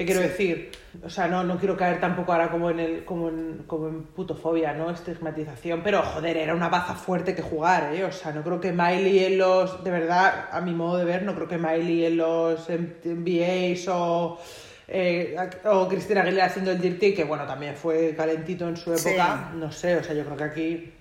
[0.00, 0.70] te quiero decir,
[1.04, 4.04] o sea, no, no quiero caer tampoco ahora como en el, como en, como en
[4.04, 4.90] putofobia, ¿no?
[4.90, 8.02] Estigmatización, pero joder, era una baza fuerte que jugar, ¿eh?
[8.04, 11.22] O sea, no creo que Miley en los, de verdad, a mi modo de ver,
[11.24, 14.40] no creo que Miley en los MBAs o
[14.88, 15.36] eh,
[15.66, 19.10] o Cristina Aguilera haciendo el Dirty, que bueno, también fue calentito en su Sí.
[19.10, 20.94] época, no sé, o sea, yo creo que aquí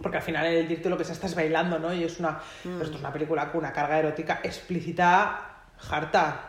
[0.00, 1.92] porque al final en el Dirty lo que se está es bailando, ¿no?
[1.92, 2.80] Y es una, Mm.
[2.82, 5.40] esto es una película con una carga erótica explícita,
[5.90, 6.40] harta,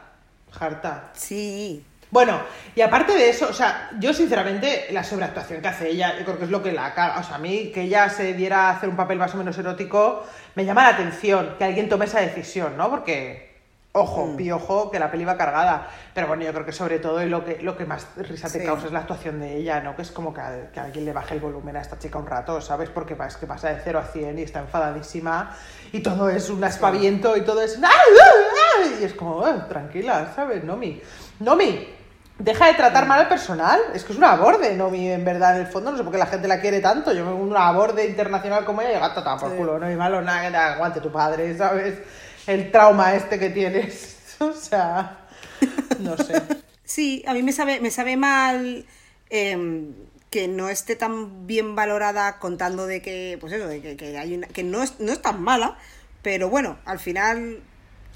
[0.58, 1.10] harta.
[1.14, 1.84] Sí,
[2.16, 2.39] Bueno,
[2.74, 6.38] y aparte de eso, o sea, yo sinceramente la sobreactuación que hace ella, yo creo
[6.39, 7.20] que es lo que la caga.
[7.20, 9.57] O sea, a mí que ella se diera a hacer un papel más o menos
[9.57, 12.89] erótico, me llama la atención que alguien tome esa decisión, ¿no?
[12.89, 13.53] Porque,
[13.91, 14.38] ojo, Mm.
[14.38, 15.89] piojo, que la peli va cargada.
[16.13, 18.59] Pero bueno, yo creo que sobre todo y lo que, lo que más risa te
[18.61, 18.66] Sí.
[18.66, 19.93] causa es la actuación de ella, ¿no?
[19.97, 22.28] Que es como que, a- que alguien le baje el volumen a esta chica un
[22.28, 22.89] rato, ¿sabes?
[22.89, 25.53] Porque es que pasa de 0 a 100 y está enfadadísima
[25.91, 27.78] y todo es un aspaviento y todo es...
[27.84, 28.84] ¡Ah, ah, ah!
[29.01, 30.63] Y es como, "Eh, tranquila, ¿sabes?
[30.63, 31.01] Nomi.
[31.39, 31.89] Nomi,
[32.39, 33.79] deja de tratar mal al personal.
[33.93, 35.91] Es que es una borde, Nomi, en verdad, en el fondo.
[35.91, 37.13] No sé por qué la gente la quiere tanto.
[37.13, 39.57] Yo me una borde internacional como ella y gata por Sí.
[39.57, 39.79] culo.
[39.79, 41.99] No hay malo nada aguante tu padre, ¿sabes?
[42.47, 44.13] El trauma este que tienes.
[44.38, 45.19] O sea,
[45.99, 46.41] no sé.
[46.83, 48.86] Sí, a mí me sabe, me sabe mal
[49.29, 49.93] em,
[50.29, 54.36] que no esté tan bien valorada contando de que, pues eso, de que, que hay
[54.36, 55.77] una, que no es, no es tan mala,
[56.21, 57.61] pero bueno, al final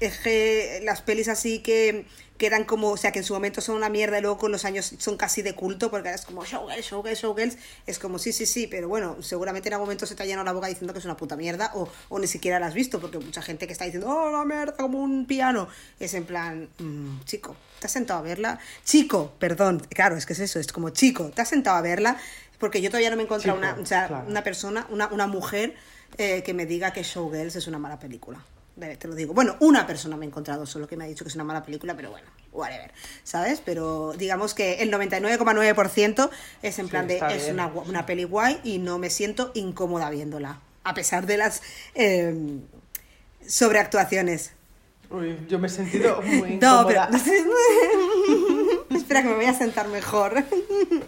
[0.00, 2.06] es que las pelis así que
[2.40, 4.64] quedan como, o sea, que en su momento son una mierda y luego con los
[4.64, 7.58] años son casi de culto porque ahora es como showgirls, showgirls, showgirls.
[7.86, 10.46] Es como sí, sí, sí, pero bueno, seguramente en algún momento se te ha llenado
[10.46, 12.98] la boca diciendo que es una puta mierda o, o ni siquiera la has visto
[12.98, 15.68] porque mucha gente que está diciendo, oh, la mierda, como un piano.
[16.00, 18.58] Es en plan, mm, chico, ¿te has sentado a verla?
[18.84, 22.16] Chico, perdón, claro, es que es eso, es como chico, ¿te has sentado a verla?
[22.58, 24.26] Porque yo todavía no me he encontrado Chico, una, o sea, claro.
[24.26, 25.74] una persona, una, una mujer
[26.16, 28.42] eh, que me diga que Showgirls es una mala película.
[28.80, 29.34] Te lo digo.
[29.34, 31.62] Bueno, una persona me he encontrado solo que me ha dicho que es una mala
[31.62, 32.90] película, pero bueno, whatever.
[33.22, 33.60] ¿Sabes?
[33.64, 36.30] Pero digamos que el 99,9%
[36.62, 40.08] es en Sí, plan de es una, una peli guay y no me siento incómoda
[40.10, 40.60] viéndola.
[40.84, 41.62] A pesar de las
[41.94, 42.34] eh,
[43.46, 44.52] sobreactuaciones.
[45.10, 47.02] Uy, yo me he sentido muy No, pero.
[47.04, 47.10] incómoda.
[48.96, 50.44] Espera que me voy a sentar mejor.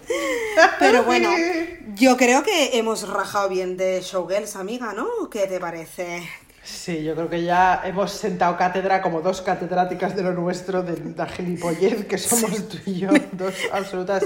[0.79, 1.31] Pero bueno,
[1.95, 5.07] yo creo que hemos rajado bien de Showgirls, amiga, ¿no?
[5.31, 6.23] ¿Qué te parece?
[6.65, 11.15] Sí, yo creo que ya hemos sentado cátedra como dos catedráticas de lo nuestro, de
[11.17, 14.25] la gilipollez que somos tú y yo, dos absolutas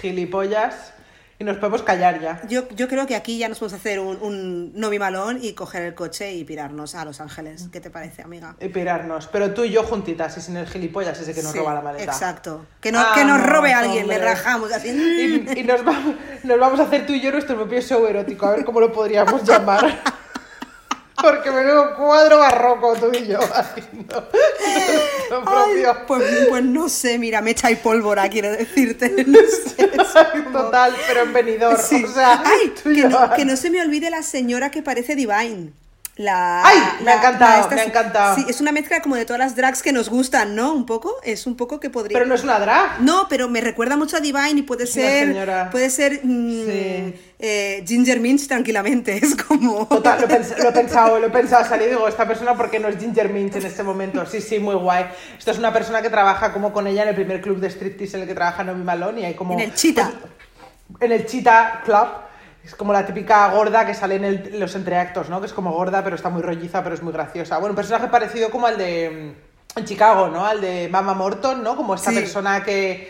[0.00, 0.92] gilipollas.
[1.38, 2.40] Y nos podemos callar ya.
[2.48, 5.82] Yo, yo creo que aquí ya nos podemos hacer un, un novi malón y coger
[5.82, 7.68] el coche y pirarnos a Los Ángeles.
[7.70, 8.56] ¿Qué te parece, amiga?
[8.58, 9.26] Y pirarnos.
[9.26, 11.82] Pero tú y yo juntitas y sin el gilipollas ese que nos Sí, roba la
[11.82, 12.04] maleta.
[12.04, 12.64] Exacto.
[12.80, 14.18] Que, no, que nos Vamos, robe alguien, hombre.
[14.18, 14.88] le rajamos así.
[14.88, 18.46] Y, y nos, vamos, nos vamos a hacer tú y yo nuestro propio show erótico,
[18.46, 20.00] a ver cómo lo podríamos llamar.
[21.26, 24.28] Porque menudo cuadro barroco tú y yo haciendo
[25.28, 25.96] propio.
[26.06, 29.24] pues, pues no sé, mira, mecha y pólvora, quiero decirte.
[29.26, 29.38] No
[29.76, 29.88] sé,
[30.44, 31.78] como- Total, pero en venidor.
[31.78, 32.04] Sí.
[32.04, 35.72] O sea, Ay, que no, que no se me olvide la señora que parece Divine.
[36.18, 38.36] La, Ay, me ha la- encantado, esta- me ha encantado.
[38.36, 40.72] Sí, es una mezcla como de todas las drags que nos gustan, ¿no?
[40.72, 42.14] Un poco, es un poco que podría...
[42.18, 43.02] Pero no es una drag.
[43.02, 45.28] No, pero me recuerda mucho a Divine y puede ser.
[45.28, 45.68] señora.
[45.70, 46.20] Puede ser.
[46.24, 47.14] mm, Sí.
[47.38, 49.18] eh, Ginger Minch tranquilamente.
[49.22, 49.86] Es como.
[49.88, 52.54] Total, lo, he pens- lo he pensado, lo he pensado, salí y digo, esta persona
[52.56, 54.24] porque no es Ginger Minch en este momento.
[54.24, 55.04] Sí, sí, muy guay.
[55.38, 58.16] Esto es una persona que trabaja como con ella en el primer club de striptease
[58.16, 59.52] en el que trabaja Nomi Malone y hay como...
[59.52, 60.12] En el Cheetah.
[60.88, 62.06] pues, en el Cheetah Club.
[62.66, 65.40] Es como la típica gorda que sale en, el- los entreactos, ¿no?
[65.40, 67.58] Que es como gorda, pero está muy rolliza, pero es muy graciosa.
[67.58, 69.34] Bueno, un personaje parecido como al de...
[69.76, 70.44] mm, En Chicago, ¿no?
[70.44, 71.76] Al de Mama Morton, ¿no?
[71.76, 72.16] Como esta Sí.
[72.16, 73.08] persona que,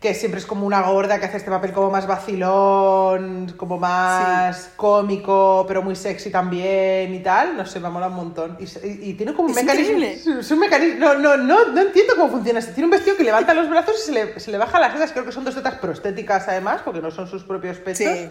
[0.00, 4.70] que siempre es como una gorda, que hace este papel como más vacilón, como más
[4.76, 7.56] cómico, pero muy sexy también y tal.
[7.56, 8.56] No sé, me mola un montón.
[8.60, 9.96] Y, y- y tiene como un Es mecanismo...
[9.98, 10.40] increíble.
[10.40, 10.98] Es un mecanismo...
[11.00, 12.60] No, no, no, no entiendo cómo funciona.
[12.60, 15.12] Tiene un vestido que levanta los brazos y se le, se le baja las tetas.
[15.12, 17.98] Creo que son dos tetas prostéticas, además, porque no son sus propios pechos.
[18.18, 18.30] Sí.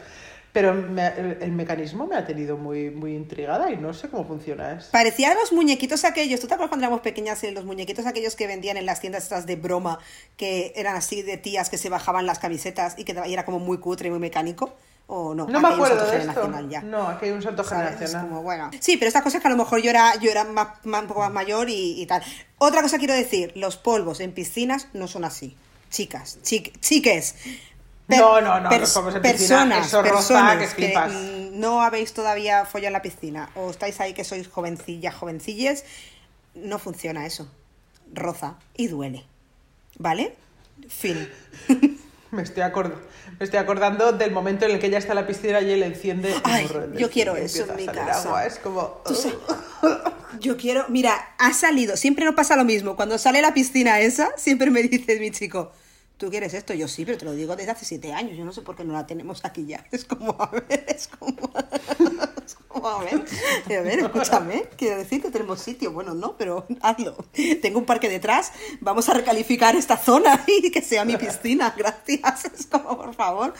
[0.52, 4.26] Pero me- el, el mecanismo me ha tenido muy, muy intrigada y no sé cómo
[4.26, 4.90] funciona eso.
[4.92, 6.40] Parecía los muñequitos aquellos.
[6.40, 7.44] ¿Tú te acuerdas cuando éramos pequeñas?
[7.54, 10.00] Los muñequitos aquellos que vendían en las tiendas estas de broma,
[10.38, 13.60] que eran así de tías que se bajaban las camisetas y que y era como
[13.60, 14.74] muy cutre y muy mecánico.
[15.12, 15.48] ¿O no?
[15.48, 16.52] No me acuerdo de esto.
[16.70, 16.82] ya.
[16.84, 18.28] No, aquí hay un salto generacional.
[18.28, 18.70] como, bueno.
[18.80, 21.08] Sí, pero estas cosas que a lo mejor yo era, yo era más, más- un
[21.08, 22.22] poco más mayor y, y tal.
[22.60, 25.56] Otra cosa quiero decir, los polvos en piscinas no son así.
[25.90, 27.36] Chicas, chic- chiques.
[28.18, 31.12] No, no, no, en piscina, personas, eso personas que flipas.
[31.14, 35.86] mm, no habéis todavía follado en la piscina o estáis ahí que sois jovencillas, jovencilles,
[36.56, 37.48] no funciona eso.
[38.14, 39.26] Roza y duele.
[39.98, 40.36] ¿Vale?
[40.88, 41.30] Fin.
[42.32, 42.94] Me estoy, acord-
[43.40, 45.82] me estoy acordando del momento en el que ella está en la piscina y él
[45.82, 48.22] enciende el Ay, morro del yo quiero eso en mi casa.
[48.28, 48.46] agua.
[48.46, 49.02] Es como...
[50.40, 52.96] Yo quiero, mira, ha salido, siempre nos pasa lo mismo.
[52.96, 55.72] Cuando sale la piscina esa, siempre me dice mi chico,
[56.20, 56.74] ¿tú quieres esto?
[56.74, 58.38] Yo sí, pero te lo digo desde hace siete años.
[58.38, 59.84] Yo no sé por qué no la tenemos aquí ya.
[59.92, 61.52] Es como, a ver, es como,
[62.46, 63.26] es como, a ver,
[63.66, 64.66] a ver, escúchame.
[64.78, 65.92] Quiero decir que tenemos sitio.
[65.92, 67.16] Bueno, no, pero hazlo.
[67.62, 68.52] Tengo un parque detrás.
[68.82, 71.74] Vamos a recalificar esta zona y que sea mi piscina.
[71.76, 72.46] Gracias.
[72.46, 73.54] Es como, por favor.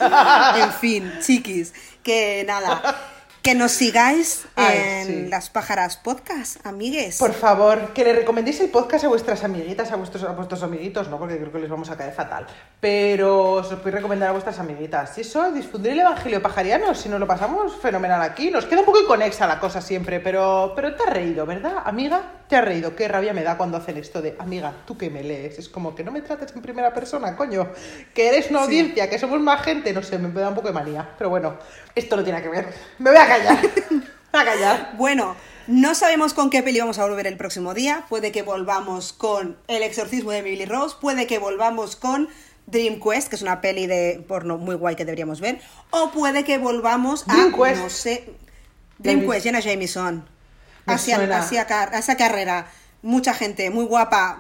[0.56, 3.16] En fin, chiquis, que nada.
[3.42, 5.28] Que nos sigáis Ay, en sí.
[5.30, 7.18] Las Pájaras Podcast, amigues.
[7.18, 11.08] Por favor, que le recomendéis el podcast a vuestras amiguitas, a vuestros, a vuestros amiguitos,
[11.08, 11.18] ¿no?
[11.18, 12.46] Porque creo que les vamos a caer fatal.
[12.82, 15.18] Pero os lo podéis recomendar a vuestras amiguitas.
[15.18, 18.52] Y eso, difundir el evangelio pajariano, si nos lo pasamos fenomenal aquí.
[18.52, 21.78] Nos queda un poco inconexa la cosa siempre, pero, pero te has reído, ¿verdad?
[21.86, 22.96] Amiga, te has reído.
[22.96, 25.60] Qué rabia me da cuando hacen esto de, amiga, tú que me lees.
[25.60, 27.70] Es como que no me trates en primera persona, coño.
[28.14, 30.74] Que eres una audiencia, que somos más gente, no sé, me da un poco de
[30.74, 31.12] manía.
[31.18, 31.58] Pero bueno,
[31.94, 32.74] esto no tiene que ver.
[32.98, 33.60] Me voy a callar.
[34.32, 34.94] Me voy a callar.
[34.98, 35.36] Bueno,
[35.68, 38.06] no sabemos con qué peli vamos a volver el próximo día.
[38.10, 40.96] Puede que volvamos con El exorcismo de Emily Rose.
[41.00, 42.30] Puede que volvamos con
[42.66, 45.62] Dream Quest, que es una peli de porno muy guay que deberíamos ver.
[45.92, 47.34] O puede que volvamos a.
[47.34, 47.82] Dream Quest.
[47.82, 48.34] No sé.
[48.98, 49.28] Dream.
[49.28, 50.39] Quest, Jenna Jameson.
[50.96, 52.68] Hacia, hacia, hacia carrera.
[53.02, 54.40] Mucha gente, muy guapa.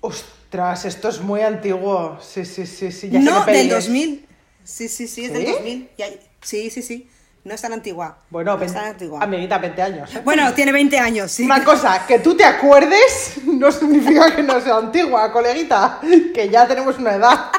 [0.00, 2.18] Ostras, esto es muy antiguo.
[2.20, 3.10] Sí, sí, sí, sí.
[3.10, 3.70] Ya no, del es.
[3.86, 4.26] 2000.
[4.64, 5.52] Sí, sí, sí, es del ¿Sí?
[5.52, 5.90] 2000.
[5.98, 6.06] Ya-
[6.40, 7.10] sí, sí, sí.
[7.44, 8.18] No es tan antigua.
[8.30, 9.22] Bueno, no es tan antigua.
[9.22, 10.14] amiguita, 20 años.
[10.14, 10.20] ¿eh?
[10.24, 11.44] Bueno, tiene 20 años, sí.
[11.44, 16.00] Una cosa, que tú te acuerdes no significa que no sea antigua, coleguita,
[16.34, 17.50] que ya tenemos una edad.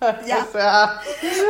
[0.26, 0.46] Ya.
[0.48, 1.00] O sea,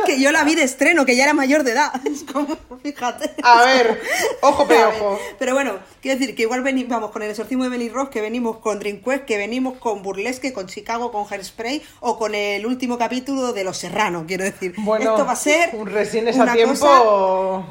[0.05, 1.91] Que yo la vi de estreno, que ya era mayor de edad.
[2.05, 3.31] Es como, fíjate.
[3.43, 4.01] a ver,
[4.41, 5.19] ojo, A pero ver, ojo.
[5.37, 8.21] Pero bueno, quiero decir que igual venimos, vamos con el exorcismo de Benny Ross, que
[8.21, 12.65] venimos con Dream Quest, que venimos con Burlesque, con Chicago, con Hairspray, o con el
[12.65, 14.73] último capítulo de Los Serranos, quiero decir.
[14.77, 17.65] Bueno, Esto va a ser un resines una a tiempo.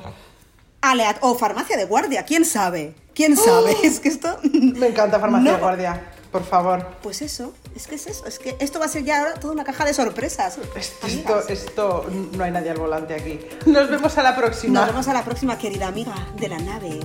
[0.83, 3.77] aleat- o farmacia de guardia, quién sabe, quién sabe.
[3.83, 4.39] Es que esto...
[4.43, 5.57] Me encanta farmacia No.
[5.57, 6.87] de guardia, por favor.
[7.03, 9.53] Pues eso, es que es eso, es que esto va a ser ya ahora toda
[9.53, 10.59] una caja de sorpresas.
[10.75, 13.41] Esto, esto, no hay nadie al volante aquí.
[13.67, 14.81] Nos vemos a la próxima.
[14.81, 17.01] Nos vemos a la próxima, querida amiga de la nave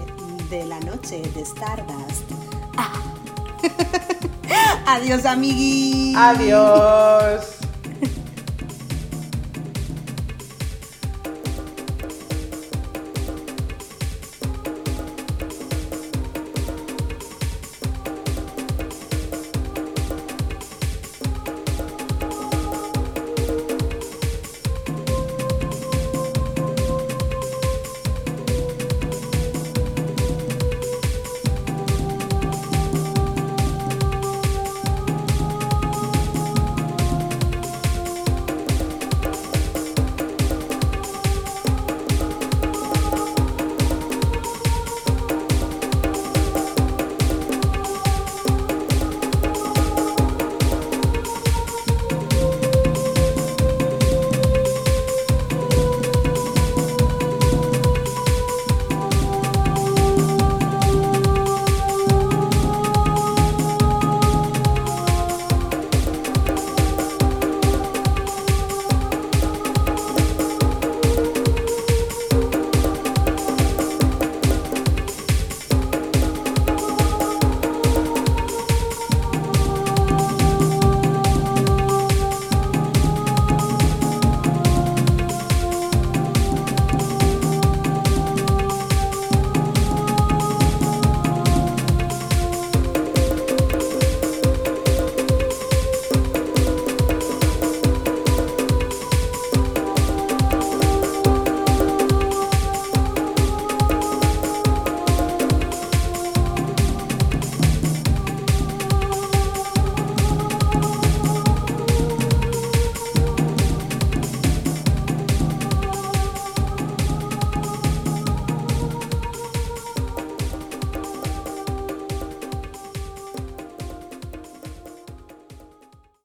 [0.49, 2.31] de la noche de Stardust.
[2.77, 3.01] Ah.
[4.85, 6.13] Adiós, amigui.
[6.15, 7.62] Adiós.